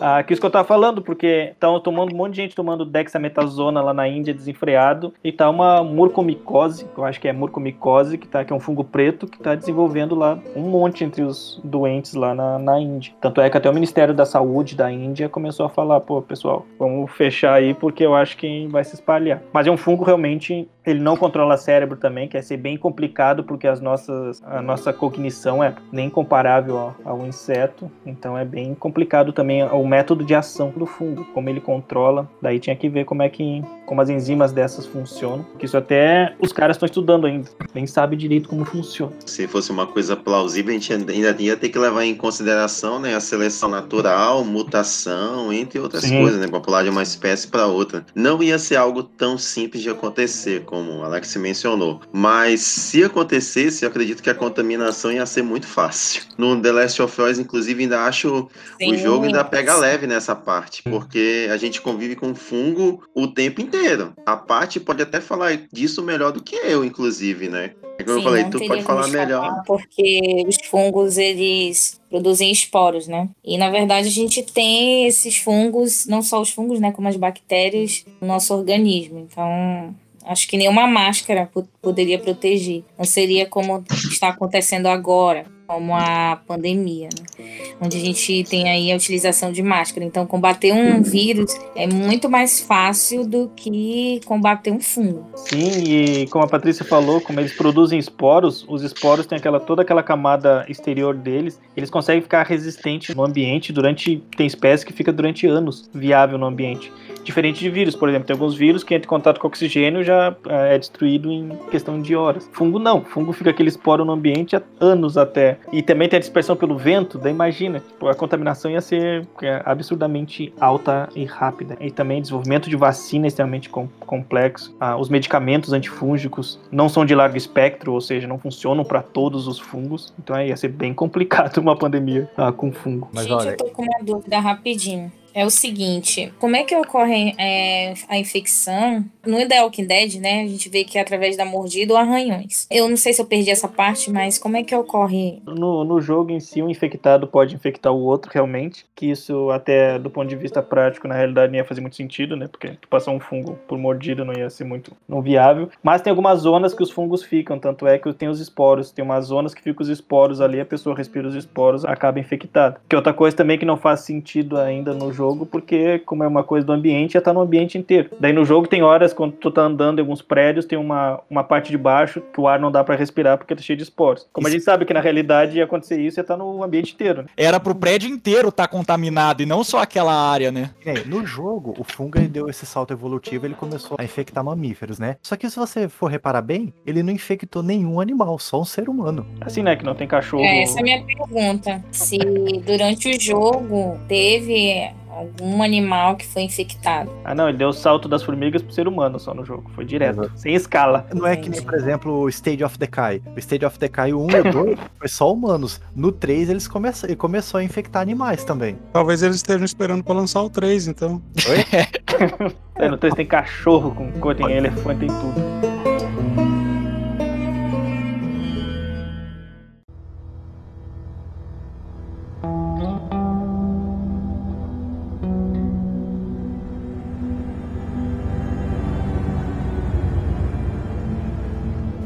Ah, 0.00 0.22
que 0.22 0.32
isso 0.32 0.40
que 0.40 0.46
eu 0.46 0.50
tava 0.50 0.66
falando, 0.66 1.02
porque 1.02 1.50
estão 1.52 1.78
tomando 1.80 2.12
um 2.12 2.16
monte 2.16 2.34
de 2.34 2.42
gente 2.42 2.54
tomando 2.54 2.84
dexametasona 2.84 3.80
lá 3.80 3.94
na 3.94 4.08
Índia 4.08 4.34
desenfreado 4.34 5.12
e 5.22 5.30
tá 5.30 5.48
uma 5.48 5.82
murcomicose, 5.82 6.84
que 6.86 6.98
eu 6.98 7.04
acho 7.04 7.20
que 7.20 7.28
é 7.28 7.32
murcomicose, 7.32 8.18
que 8.18 8.26
tá 8.26 8.44
que 8.44 8.52
é 8.52 8.56
um 8.56 8.60
fungo 8.60 8.84
preto 8.84 9.26
que 9.26 9.38
tá 9.38 9.54
desenvolvendo 9.54 10.14
lá 10.14 10.38
um 10.56 10.62
monte 10.62 11.04
entre 11.04 11.22
os 11.22 11.60
doentes 11.62 12.14
lá 12.14 12.34
na, 12.34 12.58
na 12.58 12.80
Índia. 12.80 13.12
Tanto 13.20 13.40
é 13.40 13.48
que 13.48 13.56
até 13.56 13.70
o 13.70 13.74
Ministério 13.74 14.14
da 14.14 14.24
Saúde 14.24 14.76
da 14.76 14.90
Índia 14.90 15.28
começou 15.28 15.66
a 15.66 15.68
falar, 15.68 16.00
pô, 16.00 16.20
pessoal, 16.22 16.66
vamos 16.78 17.10
fechar 17.12 17.54
aí 17.54 17.74
porque 17.74 18.04
eu 18.04 18.14
acho 18.14 18.36
que 18.36 18.66
vai 18.68 18.84
se 18.84 18.94
espalhar. 18.94 19.42
Mas 19.52 19.66
é 19.66 19.70
um 19.70 19.76
fungo 19.76 20.04
realmente 20.04 20.68
ele 20.86 21.00
não 21.00 21.16
controla 21.16 21.56
cérebro 21.56 21.96
também, 21.96 22.28
que 22.28 22.36
é 22.36 22.42
ser 22.42 22.56
bem 22.56 22.76
complicado 22.76 23.44
porque 23.44 23.66
as 23.66 23.80
nossas, 23.80 24.42
a 24.44 24.60
nossa 24.60 24.92
cognição 24.92 25.62
é 25.62 25.74
nem 25.92 26.10
comparável 26.10 26.76
ao, 26.76 26.96
ao 27.04 27.26
inseto, 27.26 27.90
então 28.04 28.36
é 28.36 28.44
bem 28.44 28.74
complicado 28.74 29.32
também 29.32 29.62
o 29.62 29.86
método 29.86 30.24
de 30.24 30.34
ação 30.34 30.70
do 30.76 30.86
fungo, 30.86 31.24
como 31.32 31.48
ele 31.48 31.60
controla. 31.60 32.28
Daí 32.40 32.58
tinha 32.58 32.76
que 32.76 32.88
ver 32.88 33.04
como 33.04 33.22
é 33.22 33.28
que 33.28 33.62
como 33.86 34.00
as 34.00 34.08
enzimas 34.08 34.52
dessas 34.52 34.86
funcionam, 34.86 35.44
que 35.58 35.66
isso 35.66 35.76
até 35.76 36.34
os 36.40 36.52
caras 36.52 36.76
estão 36.76 36.86
estudando 36.86 37.26
ainda, 37.26 37.48
nem 37.74 37.86
sabe 37.86 38.16
direito 38.16 38.48
como 38.48 38.64
funciona. 38.64 39.12
Se 39.26 39.46
fosse 39.46 39.70
uma 39.70 39.86
coisa 39.86 40.16
plausível, 40.16 40.70
a 40.70 40.78
gente 40.78 40.92
ainda 40.92 41.12
ia 41.42 41.56
ter 41.56 41.68
que 41.68 41.78
levar 41.78 42.04
em 42.04 42.14
consideração, 42.14 42.98
né, 42.98 43.14
a 43.14 43.20
seleção 43.20 43.68
natural, 43.68 44.44
mutação, 44.44 45.52
entre 45.52 45.78
outras 45.78 46.04
Sim. 46.04 46.20
coisas, 46.22 46.40
né, 46.40 46.48
para 46.48 46.60
pular 46.60 46.82
de 46.82 46.90
uma 46.90 47.02
espécie 47.02 47.46
para 47.46 47.66
outra. 47.66 48.04
Não 48.14 48.42
ia 48.42 48.58
ser 48.58 48.76
algo 48.76 49.02
tão 49.02 49.36
simples 49.36 49.82
de 49.82 49.90
acontecer 49.90 50.64
como 50.74 50.98
o 50.98 51.04
Alex 51.04 51.36
mencionou. 51.36 52.00
Mas 52.12 52.60
se 52.60 53.04
acontecesse, 53.04 53.84
eu 53.84 53.88
acredito 53.88 54.20
que 54.20 54.28
a 54.28 54.34
contaminação 54.34 55.12
ia 55.12 55.24
ser 55.24 55.42
muito 55.42 55.68
fácil. 55.68 56.24
No 56.36 56.60
The 56.60 56.72
Last 56.72 57.00
of 57.00 57.22
Us, 57.22 57.38
inclusive, 57.38 57.84
ainda 57.84 58.04
acho 58.04 58.48
Sim. 58.80 58.92
o 58.92 58.98
jogo 58.98 59.26
ainda 59.26 59.44
pega 59.44 59.76
leve 59.76 60.08
nessa 60.08 60.34
parte, 60.34 60.82
porque 60.82 61.46
a 61.48 61.56
gente 61.56 61.80
convive 61.80 62.16
com 62.16 62.34
fungo 62.34 63.04
o 63.14 63.28
tempo 63.28 63.60
inteiro. 63.60 64.12
A 64.26 64.36
parte 64.36 64.80
pode 64.80 65.00
até 65.00 65.20
falar 65.20 65.56
disso 65.72 66.02
melhor 66.02 66.32
do 66.32 66.42
que 66.42 66.56
eu, 66.56 66.84
inclusive, 66.84 67.48
né? 67.48 67.70
É 67.96 68.02
como 68.02 68.18
Sim, 68.18 68.24
eu 68.24 68.28
falei, 68.28 68.44
tu 68.50 68.66
pode 68.66 68.82
falar 68.82 69.06
melhor. 69.06 69.62
Porque 69.64 70.44
os 70.48 70.56
fungos, 70.68 71.16
eles 71.16 72.00
produzem 72.10 72.50
esporos, 72.50 73.06
né? 73.06 73.28
E 73.44 73.56
na 73.56 73.70
verdade 73.70 74.08
a 74.08 74.10
gente 74.10 74.42
tem 74.42 75.06
esses 75.06 75.36
fungos, 75.36 76.04
não 76.06 76.20
só 76.20 76.40
os 76.40 76.50
fungos, 76.50 76.80
né, 76.80 76.90
como 76.90 77.06
as 77.06 77.16
bactérias 77.16 78.04
no 78.20 78.26
nosso 78.26 78.52
organismo. 78.52 79.20
Então, 79.20 79.94
Acho 80.24 80.48
que 80.48 80.56
nenhuma 80.56 80.86
máscara 80.86 81.50
poderia 81.82 82.18
proteger. 82.18 82.82
Não 82.98 83.04
seria 83.04 83.46
como 83.46 83.84
está 84.10 84.28
acontecendo 84.28 84.86
agora, 84.86 85.46
como 85.66 85.94
a 85.94 86.40
pandemia, 86.46 87.08
né? 87.08 87.44
onde 87.80 87.96
a 87.96 88.00
gente 88.00 88.44
tem 88.44 88.68
aí 88.68 88.92
a 88.92 88.96
utilização 88.96 89.52
de 89.52 89.62
máscara. 89.62 90.04
Então, 90.04 90.26
combater 90.26 90.72
um 90.72 91.02
vírus 91.02 91.54
é 91.74 91.86
muito 91.86 92.28
mais 92.28 92.60
fácil 92.60 93.26
do 93.26 93.50
que 93.56 94.20
combater 94.24 94.70
um 94.70 94.80
fungo. 94.80 95.26
Sim, 95.34 95.84
e 95.84 96.26
como 96.28 96.44
a 96.44 96.48
Patrícia 96.48 96.84
falou, 96.84 97.20
como 97.20 97.40
eles 97.40 97.54
produzem 97.56 97.98
esporos, 97.98 98.64
os 98.68 98.82
esporos 98.82 99.26
têm 99.26 99.38
aquela 99.38 99.60
toda 99.60 99.82
aquela 99.82 100.02
camada 100.02 100.64
exterior 100.68 101.14
deles, 101.14 101.60
eles 101.76 101.90
conseguem 101.90 102.22
ficar 102.22 102.44
resistentes 102.44 103.14
no 103.14 103.24
ambiente 103.24 103.72
durante 103.72 104.22
tem 104.36 104.46
espécies 104.46 104.84
que 104.84 104.92
fica 104.92 105.12
durante 105.12 105.46
anos 105.46 105.88
viável 105.92 106.38
no 106.38 106.46
ambiente. 106.46 106.92
Diferente 107.24 107.60
de 107.60 107.70
vírus, 107.70 107.96
por 107.96 108.08
exemplo, 108.08 108.26
tem 108.26 108.34
alguns 108.34 108.54
vírus 108.54 108.84
que 108.84 108.94
entra 108.94 109.06
em 109.06 109.08
contato 109.08 109.40
com 109.40 109.46
oxigênio 109.46 110.04
já 110.04 110.36
é 110.46 110.78
destruído 110.78 111.32
em 111.32 111.48
questão 111.70 112.00
de 112.00 112.14
horas. 112.14 112.48
Fungo 112.52 112.78
não, 112.78 113.02
fungo 113.02 113.32
fica 113.32 113.48
aquele 113.48 113.70
esporo 113.70 114.04
no 114.04 114.12
ambiente 114.12 114.54
há 114.54 114.62
anos 114.78 115.16
até 115.16 115.53
e 115.72 115.82
também 115.82 116.08
tem 116.08 116.16
a 116.16 116.20
dispersão 116.20 116.56
pelo 116.56 116.76
vento, 116.76 117.18
daí 117.18 117.32
imagina, 117.32 117.80
tipo, 117.80 118.08
a 118.08 118.14
contaminação 118.14 118.70
ia 118.70 118.80
ser 118.80 119.26
é, 119.42 119.62
absurdamente 119.64 120.52
alta 120.60 121.08
e 121.14 121.24
rápida. 121.24 121.76
E 121.80 121.90
também 121.90 122.20
desenvolvimento 122.20 122.68
de 122.68 122.76
vacina 122.76 123.26
extremamente 123.26 123.68
com, 123.68 123.88
complexo. 124.00 124.74
Ah, 124.78 124.96
os 124.96 125.08
medicamentos 125.08 125.72
antifúngicos 125.72 126.58
não 126.70 126.88
são 126.88 127.04
de 127.04 127.14
largo 127.14 127.36
espectro, 127.36 127.92
ou 127.92 128.00
seja, 128.00 128.26
não 128.26 128.38
funcionam 128.38 128.84
para 128.84 129.02
todos 129.02 129.46
os 129.46 129.58
fungos. 129.58 130.12
Então 130.18 130.36
é, 130.36 130.48
ia 130.48 130.56
ser 130.56 130.68
bem 130.68 130.92
complicado 130.94 131.58
uma 131.58 131.76
pandemia 131.76 132.30
ah, 132.36 132.52
com 132.52 132.72
fungo. 132.72 133.08
Mas, 133.12 133.24
Gente, 133.24 133.34
olha... 133.34 133.50
eu 133.50 133.56
tô 133.56 133.64
com 133.66 133.82
uma 133.82 134.02
dúvida 134.02 134.38
rapidinho 134.40 135.10
é 135.34 135.44
o 135.44 135.50
seguinte: 135.50 136.32
como 136.38 136.56
é 136.56 136.62
que 136.62 136.74
ocorre 136.74 137.34
é, 137.36 137.92
a 138.08 138.16
infecção? 138.16 139.04
No 139.26 139.46
The 139.48 139.62
Walking 139.62 139.86
Dead, 139.86 140.14
né? 140.20 140.42
A 140.42 140.46
gente 140.46 140.68
vê 140.68 140.84
que 140.84 140.98
é 140.98 141.00
através 141.00 141.36
da 141.36 141.44
mordida 141.44 141.92
ou 141.92 141.98
arranhões. 141.98 142.66
Eu 142.70 142.88
não 142.88 142.96
sei 142.96 143.12
se 143.12 143.20
eu 143.20 143.26
perdi 143.26 143.50
essa 143.50 143.66
parte, 143.66 144.10
mas 144.10 144.38
como 144.38 144.56
é 144.56 144.62
que 144.62 144.74
ocorre? 144.74 145.42
No, 145.46 145.82
no 145.82 146.00
jogo 146.00 146.30
em 146.30 146.40
si, 146.40 146.62
um 146.62 146.68
infectado 146.68 147.26
pode 147.26 147.54
infectar 147.54 147.92
o 147.92 148.00
outro 148.00 148.30
realmente. 148.32 148.84
Que 148.94 149.10
isso, 149.10 149.50
até 149.50 149.98
do 149.98 150.10
ponto 150.10 150.28
de 150.28 150.36
vista 150.36 150.62
prático, 150.62 151.08
na 151.08 151.14
realidade, 151.14 151.50
não 151.50 151.58
ia 151.58 151.64
fazer 151.64 151.80
muito 151.80 151.96
sentido, 151.96 152.36
né? 152.36 152.46
Porque 152.46 152.76
passar 152.88 153.10
um 153.10 153.20
fungo 153.20 153.58
por 153.66 153.78
mordida 153.78 154.24
não 154.24 154.34
ia 154.34 154.50
ser 154.50 154.64
muito 154.64 154.92
não 155.08 155.22
viável. 155.22 155.70
Mas 155.82 156.02
tem 156.02 156.10
algumas 156.10 156.40
zonas 156.40 156.74
que 156.74 156.82
os 156.82 156.90
fungos 156.90 157.22
ficam, 157.22 157.58
tanto 157.58 157.86
é 157.86 157.98
que 157.98 158.12
tem 158.12 158.28
os 158.28 158.40
esporos. 158.40 158.90
Tem 158.90 159.04
umas 159.04 159.26
zonas 159.26 159.54
que 159.54 159.62
ficam 159.62 159.82
os 159.82 159.88
esporos 159.88 160.40
ali, 160.40 160.60
a 160.60 160.66
pessoa 160.66 160.94
respira 160.94 161.26
os 161.26 161.34
esporos, 161.34 161.84
acaba 161.84 162.20
infectada. 162.20 162.78
Que 162.88 162.94
outra 162.94 163.14
coisa 163.14 163.34
também 163.34 163.58
que 163.58 163.64
não 163.64 163.78
faz 163.78 164.00
sentido 164.00 164.58
ainda 164.58 164.92
no 164.92 165.12
jogo 165.12 165.23
jogo, 165.24 165.46
porque 165.46 165.98
como 166.00 166.22
é 166.22 166.28
uma 166.28 166.44
coisa 166.44 166.66
do 166.66 166.72
ambiente, 166.72 167.14
já 167.14 167.20
tá 167.20 167.32
no 167.32 167.40
ambiente 167.40 167.78
inteiro. 167.78 168.10
Daí 168.20 168.32
no 168.32 168.44
jogo 168.44 168.66
tem 168.66 168.82
horas 168.82 169.12
quando 169.12 169.32
tu 169.32 169.50
tá 169.50 169.62
andando 169.62 169.98
em 169.98 170.02
alguns 170.02 170.20
prédios, 170.20 170.66
tem 170.66 170.78
uma, 170.78 171.20
uma 171.30 171.42
parte 171.42 171.70
de 171.70 171.78
baixo 171.78 172.20
que 172.20 172.40
o 172.40 172.46
ar 172.46 172.60
não 172.60 172.70
dá 172.70 172.84
para 172.84 172.94
respirar 172.94 173.38
porque 173.38 173.54
tá 173.54 173.62
cheio 173.62 173.76
de 173.76 173.82
esporos. 173.82 174.26
Como 174.32 174.46
isso. 174.46 174.54
a 174.54 174.58
gente 174.58 174.64
sabe 174.64 174.84
que 174.84 174.92
na 174.92 175.00
realidade 175.00 175.56
ia 175.56 175.64
acontecer 175.64 175.98
isso, 175.98 176.20
ia 176.20 176.24
tá 176.24 176.36
no 176.36 176.62
ambiente 176.62 176.92
inteiro. 176.92 177.22
Né? 177.22 177.28
Era 177.36 177.58
pro 177.58 177.74
prédio 177.74 178.10
inteiro 178.10 178.48
estar 178.48 178.66
tá 178.66 178.68
contaminado 178.68 179.42
e 179.42 179.46
não 179.46 179.64
só 179.64 179.80
aquela 179.80 180.14
área, 180.14 180.52
né? 180.52 180.70
no 181.06 181.26
jogo, 181.26 181.74
o 181.78 181.84
fungo 181.84 182.18
ele 182.18 182.28
deu 182.28 182.48
esse 182.48 182.66
salto 182.66 182.92
evolutivo, 182.92 183.46
ele 183.46 183.54
começou 183.54 183.96
a 183.98 184.04
infectar 184.04 184.44
mamíferos, 184.44 184.98
né? 184.98 185.16
Só 185.22 185.36
que 185.36 185.48
se 185.48 185.56
você 185.56 185.88
for 185.88 186.10
reparar 186.10 186.42
bem, 186.42 186.72
ele 186.86 187.02
não 187.02 187.12
infectou 187.12 187.62
nenhum 187.62 188.00
animal, 188.00 188.38
só 188.38 188.60
um 188.60 188.64
ser 188.64 188.88
humano. 188.88 189.26
Assim, 189.40 189.62
né? 189.62 189.76
Que 189.76 189.84
não 189.84 189.94
tem 189.94 190.06
cachorro. 190.06 190.44
É, 190.44 190.62
essa 190.62 190.78
é 190.78 190.80
a 190.80 190.82
minha 190.82 191.04
pergunta. 191.04 191.82
Se 191.90 192.18
durante 192.64 193.08
o 193.08 193.20
jogo 193.20 193.98
teve 194.08 194.92
algum 195.14 195.62
animal 195.62 196.16
que 196.16 196.26
foi 196.26 196.42
infectado. 196.42 197.10
Ah, 197.24 197.34
não, 197.34 197.48
ele 197.48 197.58
deu 197.58 197.68
o 197.68 197.72
salto 197.72 198.08
das 198.08 198.22
formigas 198.22 198.62
pro 198.62 198.72
ser 198.72 198.88
humano 198.88 199.18
só 199.18 199.32
no 199.32 199.44
jogo. 199.44 199.70
Foi 199.74 199.84
direto, 199.84 200.30
sem 200.36 200.54
escala. 200.54 201.06
Não 201.14 201.26
é 201.26 201.36
que 201.36 201.48
nem, 201.48 201.62
por 201.62 201.74
exemplo, 201.74 202.12
o 202.20 202.28
Stage 202.28 202.64
of 202.64 202.78
Decay. 202.78 203.22
O 203.34 203.38
Stage 203.38 203.64
of 203.64 203.78
Decay 203.78 204.12
1 204.12 204.30
e 204.30 204.42
2 204.52 204.78
foi 204.98 205.08
só 205.08 205.32
humanos. 205.32 205.80
No 205.94 206.10
3 206.10 206.50
eles 206.50 206.66
começam, 206.66 207.08
ele 207.08 207.16
começou 207.16 207.58
a 207.58 207.64
infectar 207.64 208.02
animais 208.02 208.44
também. 208.44 208.78
Talvez 208.92 209.22
eles 209.22 209.36
estejam 209.36 209.64
esperando 209.64 210.02
pra 210.02 210.14
lançar 210.14 210.42
o 210.42 210.50
3, 210.50 210.88
então. 210.88 211.22
Oi? 211.48 212.54
é, 212.76 212.88
no 212.88 212.96
3 212.96 213.14
tem 213.14 213.26
cachorro 213.26 213.94
com 213.94 214.10
cor, 214.12 214.34
tem 214.34 214.50
elefante, 214.50 215.00
tem 215.00 215.08
tudo. 215.08 215.93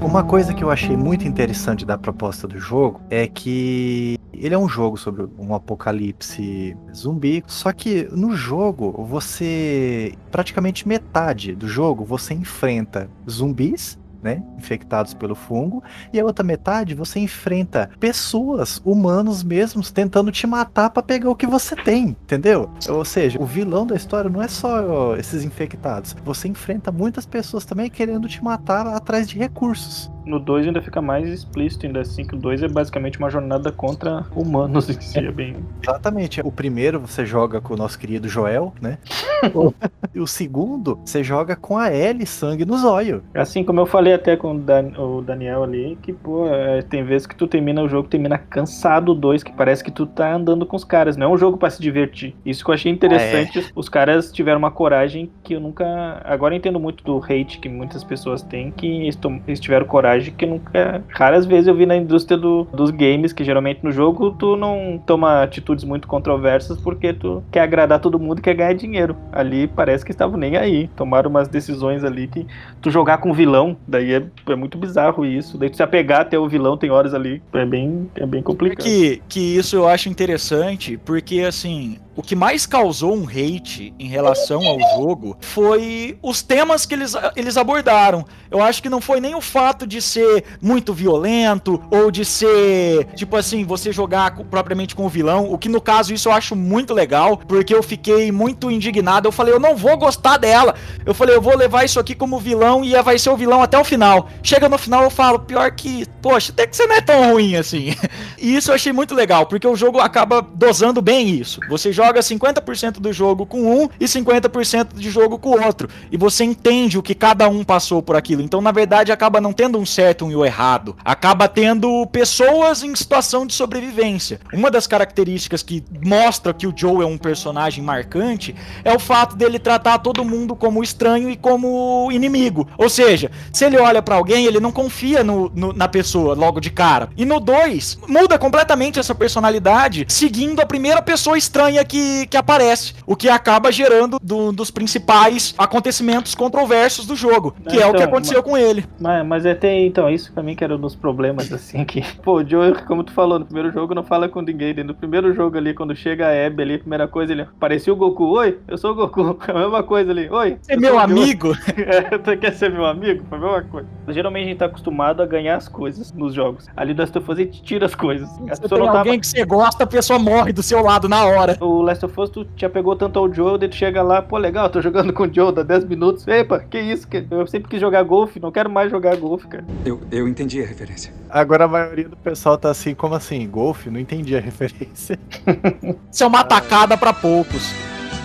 Uma 0.09 0.25
coisa 0.25 0.55
que 0.55 0.65
eu 0.65 0.71
achei 0.71 0.97
muito 0.97 1.29
interessante 1.29 1.85
da 1.85 1.99
proposta 1.99 2.49
do 2.49 2.59
jogo 2.59 2.99
é 3.11 3.27
que 3.27 4.19
ele 4.33 4.55
é 4.55 4.59
um 4.59 4.67
jogo 4.67 4.97
sobre 4.97 5.29
um 5.39 5.55
apocalipse 5.55 6.75
zumbi, 6.95 7.45
só 7.47 7.75
que 7.75 8.09
no 8.11 8.35
jogo 8.35 9.05
você 9.05 10.15
praticamente 10.31 10.89
metade 10.89 11.55
do 11.55 11.69
jogo 11.69 12.07
você 12.07 12.33
enfrenta 12.33 13.11
zumbis 13.29 13.99
né, 14.23 14.43
infectados 14.57 15.15
pelo 15.15 15.35
fungo, 15.35 15.83
e 16.13 16.21
a 16.21 16.25
outra 16.25 16.45
metade 16.45 16.95
você 16.95 17.21
enfrenta 17.21 17.91
pessoas, 18.01 18.81
humanos 18.85 19.43
mesmos, 19.43 19.91
tentando 19.91 20.31
te 20.31 20.47
matar 20.47 20.91
para 20.91 21.03
pegar 21.03 21.31
o 21.31 21.37
que 21.37 21.47
você 21.47 21.77
tem, 21.77 22.09
entendeu? 22.09 22.71
Ou 22.89 23.05
seja, 23.05 23.41
o 23.41 23.47
vilão 23.47 23.87
da 23.87 23.97
história 23.97 24.31
não 24.31 24.43
é 24.43 24.49
só 24.49 25.17
esses 25.17 25.45
infectados, 25.45 26.17
você 26.25 26.49
enfrenta 26.49 26.91
muitas 26.91 27.27
pessoas 27.27 27.65
também 27.65 27.91
querendo 27.91 28.29
te 28.29 28.43
matar 28.43 28.87
atrás 28.87 29.29
de 29.29 29.39
recursos. 29.39 30.11
No 30.29 30.39
2 30.39 30.67
ainda 30.67 30.83
fica 30.83 31.01
mais 31.01 31.27
explícito, 31.27 31.87
ainda 31.87 32.01
assim, 32.01 32.23
que 32.23 32.35
o 32.35 32.39
2 32.39 32.63
é 32.63 32.69
basicamente 32.69 33.19
uma 33.19 33.31
jornada 33.31 33.73
contra 33.73 34.27
humanos 34.37 34.91
em 34.91 35.01
si, 35.01 35.19
é 35.19 35.33
bem... 35.33 35.57
Exatamente. 35.83 36.43
O 36.45 36.53
primeiro 36.53 37.01
você 37.01 37.25
joga 37.25 37.63
com 37.63 37.73
o 37.73 37.77
nosso 37.79 37.99
querido 37.99 38.29
Joel, 38.29 38.75
né? 38.79 38.99
e 40.15 40.21
o 40.21 40.27
segundo, 40.27 41.01
você 41.03 41.25
joga 41.25 41.57
com 41.57 41.79
a 41.79 41.91
Ellie, 41.91 42.27
sangue 42.27 42.67
no 42.67 42.77
zóio. 42.77 43.23
Assim 43.35 43.65
como 43.65 43.81
eu 43.81 43.87
falei 43.87 44.08
até 44.13 44.37
com 44.37 44.55
o, 44.55 44.59
Dan 44.59 44.93
o 44.99 45.23
Daniel 45.23 45.63
ali, 45.63 45.99
que, 46.03 46.13
pô, 46.13 46.47
é, 46.47 46.83
tem 46.83 47.03
vezes 47.05 47.27
que 47.27 47.35
tu 47.35 47.47
termina 47.47 47.83
o 47.83 47.89
jogo, 47.89 48.09
termina 48.09 48.39
cansado 48.39 49.15
2, 49.15 49.43
que 49.43 49.53
parece 49.53 49.83
que 49.83 49.91
tu 49.91 50.07
tá 50.07 50.35
andando 50.35 50.65
com 50.67 50.77
os 50.77 50.85
caras, 50.85 51.17
não 51.17 51.27
é 51.27 51.31
um 51.31 51.39
jogo 51.39 51.57
para 51.57 51.71
se 51.71 51.81
divertir. 51.81 52.35
Isso 52.45 52.65
que 52.65 52.71
eu 52.71 52.75
achei 52.75 52.91
interessante, 52.91 53.59
ah, 53.59 53.63
é. 53.63 53.65
os 53.75 53.89
caras 53.89 54.33
tiveram 54.33 54.59
uma 54.59 54.71
coragem 54.71 55.31
que 55.43 55.55
eu 55.55 55.61
nunca... 55.61 56.21
Agora 56.25 56.55
eu 56.55 56.59
entendo 56.59 56.81
muito 56.81 57.03
do 57.05 57.19
hate 57.23 57.59
que 57.59 57.69
muitas 57.69 58.05
pessoas 58.05 58.43
têm, 58.43 58.71
que 58.71 59.09
eles 59.47 59.61
tiveram 59.61 59.87
coragem 59.87 60.33
que 60.35 60.47
nunca. 60.47 61.03
Raras 61.09 61.47
vezes 61.47 61.67
eu 61.67 61.75
vi 61.75 61.87
na 61.87 61.97
indústria 61.97 62.37
do, 62.37 62.65
dos 62.73 62.91
games, 62.91 63.33
que 63.33 63.45
geralmente 63.45 63.81
no 63.83 63.91
jogo 63.91 64.31
tu 64.33 64.57
não 64.57 65.01
toma 65.05 65.43
atitudes 65.43 65.85
muito 65.85 66.07
controversas 66.07 66.79
porque 66.81 67.13
tu 67.13 67.43
quer 67.51 67.61
agradar 67.61 68.01
todo 68.01 68.19
mundo 68.19 68.39
e 68.39 68.43
quer 68.43 68.55
ganhar 68.55 68.75
dinheiro. 68.75 69.17
Ali 69.33 69.67
parece 69.67 70.05
que 70.05 70.13
estavam 70.13 70.39
nem 70.39 70.57
aí. 70.57 70.89
Tomaram 70.97 71.31
umas 71.31 71.49
decisões 71.49 72.05
ali 72.05 72.29
que 72.29 72.47
tu 72.81 72.91
jogar 72.91 73.19
com 73.19 73.33
vilão, 73.33 73.77
daí 73.99 74.15
é, 74.15 74.23
é 74.47 74.57
muito 74.57 74.79
bizarro 74.79 75.27
isso. 75.27 75.59
Daí 75.59 75.69
tu 75.69 75.77
se 75.77 75.83
apegar 75.83 76.21
até 76.21 76.39
o 76.39 76.49
vilão, 76.49 76.77
tem 76.77 76.91
horas 76.91 77.13
ali. 77.13 77.43
É 77.53 77.67
bem, 77.67 78.09
é 78.15 78.27
bem 78.27 78.43
complicado. 78.43 78.85
Que, 78.85 79.21
que 79.29 79.41
isso 79.41 79.77
eu 79.77 79.89
acho 79.89 80.09
interessante, 80.09 80.97
porque 81.05 81.41
assim, 81.41 81.99
o 82.19 82.23
que 82.23 82.35
mais 82.35 82.67
causou 82.67 83.17
um 83.17 83.29
hate 83.29 83.95
em 83.97 84.09
relação 84.09 84.61
ao 84.67 84.81
jogo 84.97 85.37
foi 85.41 86.19
os 86.21 86.43
temas 86.43 86.85
que 86.85 86.95
eles, 86.95 87.15
eles 87.37 87.57
abordaram. 87.57 88.25
Eu 88.51 88.61
acho 88.61 88.83
que 88.83 88.89
não 88.89 89.01
foi 89.01 89.21
nem 89.21 89.37
o 89.37 89.41
fato 89.41 89.87
de 89.87 90.03
ser 90.03 90.43
muito 90.61 90.93
violento 90.93 91.81
ou 91.91 92.11
de 92.11 92.25
ser, 92.25 93.05
tipo 93.15 93.37
assim, 93.37 93.65
você 93.65 93.93
jogar 93.93 94.35
propriamente 94.51 94.97
com 94.97 95.07
o 95.07 95.09
vilão, 95.09 95.53
o 95.53 95.57
que 95.57 95.69
no 95.69 95.81
caso 95.81 96.13
isso 96.13 96.29
eu 96.29 96.33
acho 96.33 96.57
muito 96.57 96.93
legal, 96.93 97.37
porque 97.37 97.73
eu 97.73 97.85
fiquei 97.85 98.33
muito 98.33 98.69
indignado. 98.69 99.29
Eu 99.29 99.33
falei, 99.33 99.55
eu 99.55 99.61
não 99.61 99.77
vou 99.77 99.97
gostar 99.97 100.39
dela. 100.39 100.75
Eu 101.07 101.15
falei, 101.15 101.37
eu 101.37 101.43
vou 101.43 101.57
levar 101.57 101.85
isso 101.85 102.01
aqui 102.01 102.17
como 102.17 102.41
vilão 102.41 102.85
e 102.85 103.01
vai 103.01 103.17
ser 103.17 103.31
o 103.31 103.37
vilão 103.37 103.63
até 103.63 103.79
o 103.79 103.85
final. 103.89 104.29
Chega 104.43 104.69
no 104.69 104.79
final 104.79 105.05
eu 105.05 105.11
falo, 105.11 105.39
pior 105.41 105.71
que, 105.73 106.07
poxa, 106.21 106.53
até 106.53 106.67
que 106.67 106.77
você 106.77 106.87
não 106.87 106.97
é 106.97 107.01
tão 107.01 107.33
ruim 107.33 107.57
assim. 107.57 107.95
E 108.41 108.55
isso 108.55 108.71
eu 108.71 108.77
achei 108.77 108.93
muito 108.93 109.17
legal, 109.17 109.47
porque 109.47 109.67
o 109.67 109.75
jogo 109.75 109.99
acaba 109.99 110.41
dosando 110.41 111.03
bem 111.03 111.29
isso. 111.29 111.59
Você 111.69 111.93
joga 111.93 112.09
joga 112.09 112.21
50% 112.21 113.01
do 113.01 113.13
jogo 113.13 113.47
com 113.47 113.83
um 113.83 113.89
e 114.01 114.05
50% 114.05 114.95
de 114.95 115.11
jogo 115.11 115.39
com 115.39 115.51
o 115.51 115.65
outro. 115.65 115.89
E 116.11 116.17
você 116.17 116.45
entende 116.45 116.99
o 116.99 117.03
que 117.03 117.15
cada 117.15 117.49
um 117.49 117.65
passou 117.65 118.03
por 118.03 118.17
aquilo. 118.17 118.43
Então, 118.43 118.61
na 118.61 118.73
verdade, 118.73 119.13
acaba 119.13 119.41
não 119.41 119.53
tendo 119.53 119.79
um 119.79 119.87
certo 119.87 120.31
e 120.31 120.37
um 120.37 120.45
errado. 120.45 120.97
Acaba 121.05 121.49
tendo 121.49 122.07
pessoas 122.07 122.83
em 122.83 122.95
situação 122.95 123.47
de 123.47 123.55
sobrevivência. 123.55 124.41
Uma 124.53 124.71
das 124.71 124.87
características 124.87 125.63
que 125.63 125.85
mostra 126.05 126.53
que 126.55 126.67
o 126.67 126.75
Joe 126.75 127.03
é 127.03 127.07
um 127.07 127.19
personagem 127.19 127.83
marcante 127.83 128.55
é 128.85 128.95
o 128.95 128.99
fato 128.99 129.37
dele 129.37 129.59
tratar 129.59 129.99
todo 129.99 130.25
mundo 130.25 130.57
como 130.57 130.83
estranho 130.83 131.31
e 131.31 131.37
como 131.37 132.11
inimigo. 132.11 132.69
Ou 132.77 132.89
seja, 132.89 133.31
se 133.53 133.65
ele 133.65 133.78
olha 133.79 134.03
para 134.03 134.17
alguém, 134.17 134.47
ele 134.47 134.61
não 134.61 134.73
confia 134.73 135.23
no, 135.25 135.51
no, 135.55 135.73
na 135.73 135.89
pessoa 135.89 136.35
logo 136.35 136.61
de 136.61 136.71
cara. 136.71 137.09
E 137.17 137.25
no 137.25 137.41
2, 137.41 138.01
muda 138.09 138.39
completamente 138.39 138.99
essa 138.99 139.15
personalidade, 139.15 140.05
seguindo 140.09 140.61
a 140.61 140.67
primeira 140.67 141.03
pessoa 141.03 141.37
estranha 141.37 141.85
que 141.85 142.27
que, 142.27 142.37
aparece, 142.37 142.95
o 143.07 143.17
que 143.17 143.29
acaba 143.29 143.71
gerando 143.71 144.19
do, 144.23 144.53
dos 144.53 144.71
principais 144.71 145.55
acontecimentos 145.59 146.35
controversos 146.35 147.07
do 147.07 147.17
jogo, 147.17 147.53
que 147.69 147.77
então, 147.77 147.81
é 147.81 147.87
o 147.87 147.91
que 147.91 147.97
então, 147.97 148.09
aconteceu 148.09 148.43
mas, 148.43 148.51
com 148.51 148.57
ele. 148.57 148.85
Mas, 149.01 149.27
mas 149.27 149.47
é 149.47 149.53
até 149.53 149.79
então, 149.81 150.09
isso 150.09 150.33
pra 150.33 150.43
mim 150.43 150.55
que 150.55 150.65
era 150.65 150.75
um 150.75 150.81
dos 150.81 150.95
problemas, 150.95 151.53
assim, 151.53 151.85
que, 151.85 152.03
pô, 152.23 152.41
o 152.41 152.49
Joe, 152.49 152.75
como 152.87 153.05
tu 153.05 153.13
falou, 153.13 153.39
no 153.39 153.45
primeiro 153.45 153.73
jogo 153.73 153.95
não 153.95 154.03
fala 154.03 154.29
com 154.29 154.41
ninguém, 154.41 154.75
no 154.85 154.95
primeiro 154.95 155.33
jogo 155.35 155.57
ali, 155.57 155.75
quando 155.75 155.95
chega 155.95 156.29
a 156.29 156.47
Abby 156.47 156.63
ali, 156.63 156.75
a 156.75 156.79
primeira 156.79 157.09
coisa, 157.09 157.33
ele 157.33 157.47
parecia 157.59 157.93
o 157.93 157.97
Goku, 157.97 158.25
oi, 158.25 158.59
eu 158.69 158.79
sou 158.79 158.93
o 158.93 158.95
Goku, 158.95 159.39
a 159.49 159.53
mesma 159.53 159.83
coisa 159.83 160.11
ali, 160.11 160.29
oi. 160.31 160.59
Você 160.61 160.73
é 160.73 160.77
meu 160.77 160.99
amigo? 160.99 161.53
é, 161.77 162.19
tu 162.19 162.37
quer 162.37 162.53
ser 162.53 162.71
meu 162.71 162.85
amigo? 162.85 163.25
Foi 163.29 163.39
a 163.39 163.41
mesma 163.41 163.63
coisa. 163.69 163.89
Geralmente 164.09 164.45
a 164.45 164.49
gente 164.49 164.59
tá 164.59 164.67
acostumado 164.67 165.23
a 165.23 165.27
ganhar 165.27 165.57
as 165.57 165.69
coisas 165.69 166.13
nos 166.13 166.35
jogos. 166.35 166.67
Ali 166.77 166.95
das 166.95 167.11
tu 167.11 167.21
fazer, 167.21 167.47
tira 167.47 167.87
as 167.87 167.95
coisas. 167.95 168.29
As 168.51 168.59
você 168.59 168.69
tem 168.69 168.79
alguém 168.81 168.93
tava... 168.93 169.19
que 169.19 169.27
você 169.27 169.45
gosta, 169.45 169.85
a 169.85 169.87
pessoa 169.87 170.19
morre 170.19 170.53
do 170.53 170.63
seu 170.63 170.83
lado 170.83 171.09
na 171.09 171.25
hora. 171.25 171.57
O 171.61 171.83
Last 171.83 172.05
of 172.05 172.21
Us, 172.21 172.31
tu 172.31 172.45
te 172.45 172.65
apegou 172.65 172.97
tanto 172.97 173.19
ao 173.19 173.33
Joe, 173.33 173.59
daí 173.59 173.69
tu 173.69 173.77
chega 173.77 174.03
lá, 174.03 174.21
pô, 174.23 174.39
legal, 174.39 174.69
tô 174.69 174.81
jogando 174.81 175.13
com 175.13 175.25
o 175.25 175.33
Joe, 175.33 175.53
dá 175.53 175.63
10 175.63 175.85
minutos. 175.85 176.27
Epa, 176.27 176.61
que 176.61 176.79
isso? 176.79 177.07
Eu 177.31 177.47
sempre 177.47 177.69
quis 177.69 177.81
jogar 177.81 178.03
golfe, 178.03 178.41
não 178.41 178.51
quero 178.51 178.71
mais 178.71 178.91
jogar 178.91 179.17
golfe, 179.17 179.47
cara. 179.47 179.65
Eu, 179.85 180.01
eu 180.11 180.27
entendi 180.27 180.63
a 180.63 180.67
referência. 180.67 181.13
Agora 181.29 181.65
a 181.65 181.69
maioria 181.69 182.09
do 182.09 182.17
pessoal 182.17 182.57
tá 182.57 182.71
assim, 182.71 182.95
como 182.95 183.15
assim? 183.15 183.49
Golfe? 183.49 183.91
Não 183.91 184.01
entendi 184.01 184.37
a 184.37 184.41
referência. 184.41 185.19
Isso 186.11 186.25
é 186.25 186.27
uma 186.27 186.41
atacada 186.41 186.97
pra 186.97 187.13
poucos. 187.13 187.73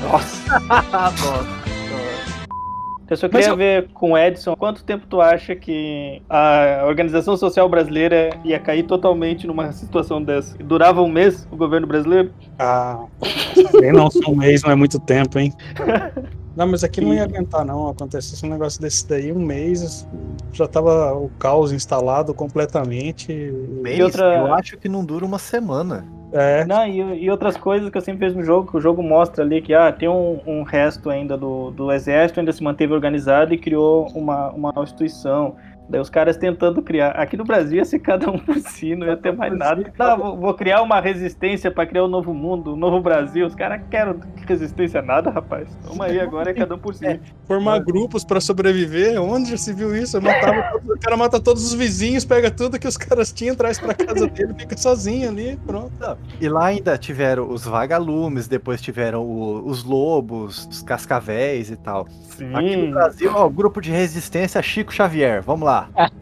Nossa. 0.02 0.60
Nossa. 0.92 1.63
Eu 3.10 3.18
só 3.18 3.28
queria 3.30 3.48
eu- 3.50 3.56
ver 3.58 3.88
com 3.94 4.12
o 4.14 4.18
Edson 4.18 4.56
quanto 4.56 4.84
tempo 4.84 5.06
tu 5.08 5.20
acha 5.22 5.56
que 5.56 6.22
a 6.30 6.84
organização 6.88 7.36
social 7.38 7.68
brasileira 7.70 8.30
ia 8.44 8.60
cair 8.60 8.84
totalmente 8.84 9.46
numa 9.46 9.72
situação 9.72 10.24
dessa? 10.24 10.58
Durava 10.58 11.02
um 11.02 11.10
mês 11.10 11.48
o 11.52 11.56
governo 11.56 11.86
brasileiro? 11.86 12.32
Ah, 12.58 13.04
nem 13.82 13.92
não, 13.92 14.10
só 14.10 14.32
um 14.32 14.36
mês 14.36 14.64
não 14.64 14.72
é 14.72 14.76
muito 14.76 15.00
tempo, 15.00 15.38
hein? 15.38 15.54
Não, 16.56 16.68
mas 16.68 16.84
aqui 16.84 17.02
não 17.02 17.12
ia 17.16 17.24
aguentar, 17.24 17.66
não. 17.66 17.88
Acontecesse 17.90 18.46
um 18.46 18.50
negócio 18.50 18.80
desse 18.80 19.10
daí, 19.10 19.32
um 19.32 19.40
mês, 19.40 20.08
já 20.52 20.68
tava 20.68 21.12
o 21.16 21.28
caos 21.40 21.72
instalado 21.72 22.32
completamente. 22.32 23.34
Mês, 23.82 24.00
outra- 24.00 24.36
Eu 24.38 24.54
acho 24.54 24.78
que 24.78 24.88
não 24.88 25.04
dura 25.04 25.26
uma 25.26 25.40
semana. 25.40 26.06
É, 26.34 26.66
Não, 26.66 26.88
e, 26.88 27.24
e 27.24 27.30
outras 27.30 27.56
coisas 27.56 27.90
que 27.90 27.98
eu 27.98 28.02
sempre 28.02 28.28
vejo 28.28 28.40
no 28.40 28.44
jogo, 28.44 28.72
que 28.72 28.78
o 28.78 28.82
jogo 28.82 29.04
mostra 29.04 29.44
ali 29.44 29.62
que 29.62 29.74
ah, 29.74 29.92
tem 29.92 30.10
um, 30.10 30.40
um 30.48 30.64
resto 30.64 31.10
ainda 31.10 31.38
do, 31.38 31.70
do 31.70 31.92
exército, 31.92 32.40
ainda 32.40 32.52
se 32.52 32.64
manteve 32.64 32.92
organizado 32.92 33.54
e 33.54 33.58
criou 33.58 34.08
uma, 34.16 34.50
uma 34.50 34.74
instituição. 34.78 35.56
Daí 35.90 36.00
os 36.00 36.10
caras 36.10 36.38
tentando 36.38 36.82
criar. 36.82 37.10
Aqui 37.12 37.36
no 37.38 37.44
Brasil 37.44 37.78
ia 37.78 37.86
ser 37.86 38.00
cada 38.00 38.30
um 38.32 38.40
por 38.40 38.58
si, 38.58 38.96
não 38.96 39.06
ia 39.06 39.18
ter 39.18 39.36
mais 39.36 39.56
nada. 39.56 39.84
Não, 40.00 40.18
vou, 40.18 40.38
vou 40.38 40.54
criar 40.54 40.82
uma 40.82 41.00
resistência 41.02 41.70
pra 41.70 41.86
criar 41.86 42.06
um 42.06 42.08
novo 42.08 42.34
mundo, 42.34 42.74
um 42.74 42.78
novo 42.78 43.00
Brasil. 43.02 43.46
Os 43.46 43.54
caras 43.54 43.82
querem 43.92 44.16
resistência 44.48 45.02
nada, 45.02 45.30
rapaz. 45.30 45.68
Vamos 45.84 46.02
aí 46.02 46.20
agora, 46.20 46.52
é 46.52 46.54
cada 46.54 46.76
um 46.76 46.80
por 46.80 46.96
si. 46.96 47.20
formar 47.46 47.80
grupos 47.80 48.24
pra 48.24 48.40
sobreviver, 48.40 49.22
onde 49.22 49.52
já 49.52 49.58
se 49.58 49.74
viu 49.74 49.96
isso? 49.96 50.18
Eu 50.18 50.22
matava 50.22 50.64
todos- 50.72 50.90
o 50.96 51.00
cara 51.00 51.18
mata 51.18 51.40
todos 51.40 51.66
os 51.66 51.74
vizinhos, 51.74 52.24
pega 52.24 52.50
tudo 52.50 52.80
que 52.80 52.88
os 52.88 52.96
caras 52.98 53.32
tinham, 53.34 53.56
traz 53.56 53.78
pra 53.80 53.94
casa 53.94 54.28
dele, 54.28 54.54
fica 54.58 54.78
sozinho 54.78 55.30
ali, 55.30 55.60
pronto. 55.68 55.92
E 56.40 56.48
lá 56.48 56.68
ainda 56.68 56.98
tiveram 56.98 57.50
os 57.50 57.66
vagalumes, 57.66 58.48
depois 58.48 58.82
tiveram 58.82 59.22
o- 59.24 59.68
os 59.68 59.84
lobos, 59.84 60.68
os 60.72 60.82
cascavéis 60.82 61.70
e 61.70 61.76
tal. 61.76 62.08
Aqui 62.54 62.76
no 62.78 62.86
Sim. 62.86 62.92
Brasil, 62.92 63.32
ó, 63.36 63.48
grupo 63.50 63.80
de 63.82 63.92
resistência 63.92 64.62
Chico 64.62 64.92
Xavier. 64.94 65.42
Vamos 65.44 65.66
lá. 65.66 65.73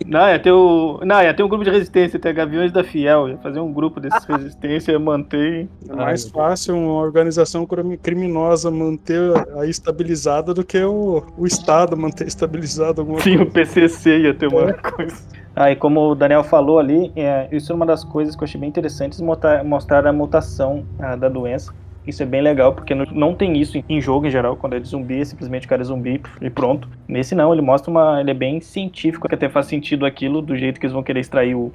Não, 0.05 0.27
ia 0.29 0.39
ter 0.39 0.51
o. 0.51 0.99
Não, 1.03 1.21
ia 1.21 1.33
ter 1.33 1.43
um 1.43 1.47
grupo 1.47 1.63
de 1.63 1.69
resistência, 1.69 2.17
ia 2.17 2.21
ter 2.21 2.33
Gaviões 2.33 2.71
da 2.71 2.83
Fiel, 2.83 3.29
ia 3.29 3.37
fazer 3.37 3.59
um 3.59 3.71
grupo 3.71 3.99
desses 3.99 4.23
resistência, 4.25 4.91
ia 4.91 4.99
manter. 4.99 5.67
É 5.89 5.93
mais 5.93 6.29
fácil 6.29 6.75
uma 6.77 7.01
organização 7.01 7.65
crimi- 7.65 7.97
criminosa 7.97 8.69
manter 8.71 9.19
aí 9.57 9.69
estabilizada 9.69 10.53
do 10.53 10.63
que 10.63 10.81
o, 10.83 11.23
o 11.37 11.45
Estado 11.45 11.95
manter 11.97 12.27
estabilizado 12.27 13.01
alguma 13.01 13.19
Sim, 13.21 13.37
coisa. 13.37 13.49
o 13.49 13.51
PCC 13.53 14.19
ia 14.19 14.33
ter 14.33 14.47
uma 14.47 14.73
coisa. 14.73 15.15
Ah, 15.55 15.69
e 15.69 15.75
como 15.75 16.11
o 16.11 16.15
Daniel 16.15 16.43
falou 16.43 16.79
ali, 16.79 17.11
é, 17.15 17.47
isso 17.51 17.71
é 17.71 17.75
uma 17.75 17.85
das 17.85 18.03
coisas 18.05 18.35
que 18.35 18.41
eu 18.41 18.45
achei 18.45 18.59
bem 18.59 18.69
interessantes, 18.69 19.19
mostrar, 19.19 19.63
mostrar 19.63 20.07
a 20.07 20.13
mutação 20.13 20.85
ah, 20.97 21.15
da 21.15 21.27
doença. 21.27 21.73
Isso 22.05 22.23
é 22.23 22.25
bem 22.25 22.41
legal, 22.41 22.73
porque 22.73 22.95
não, 22.95 23.35
tem 23.35 23.59
isso 23.59 23.83
em, 23.87 24.01
jogo 24.01 24.25
em 24.25 24.31
geral, 24.31 24.55
quando 24.55 24.75
é 24.75 24.79
de 24.79 24.87
zumbi, 24.87 25.21
é 25.21 25.25
simplesmente 25.25 25.67
o 25.67 25.69
cara 25.69 25.81
é 25.81 25.85
zumbi 25.85 26.21
e 26.41 26.49
pronto. 26.49 26.89
Nesse 27.07 27.35
não, 27.35 27.53
ele 27.53 27.61
mostra 27.61 27.91
uma. 27.91 28.19
Ele 28.19 28.31
é 28.31 28.33
bem 28.33 28.59
científico, 28.59 29.27
que 29.27 29.35
até 29.35 29.47
faz 29.47 29.67
sentido 29.67 30.05
aquilo, 30.05 30.41
do 30.41 30.55
jeito 30.55 30.79
que 30.79 30.85
eles 30.85 30.93
vão 30.93 31.03
querer 31.03 31.19
extrair 31.19 31.55
o, 31.55 31.71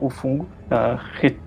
o 0.00 0.10
fungo. 0.10 0.46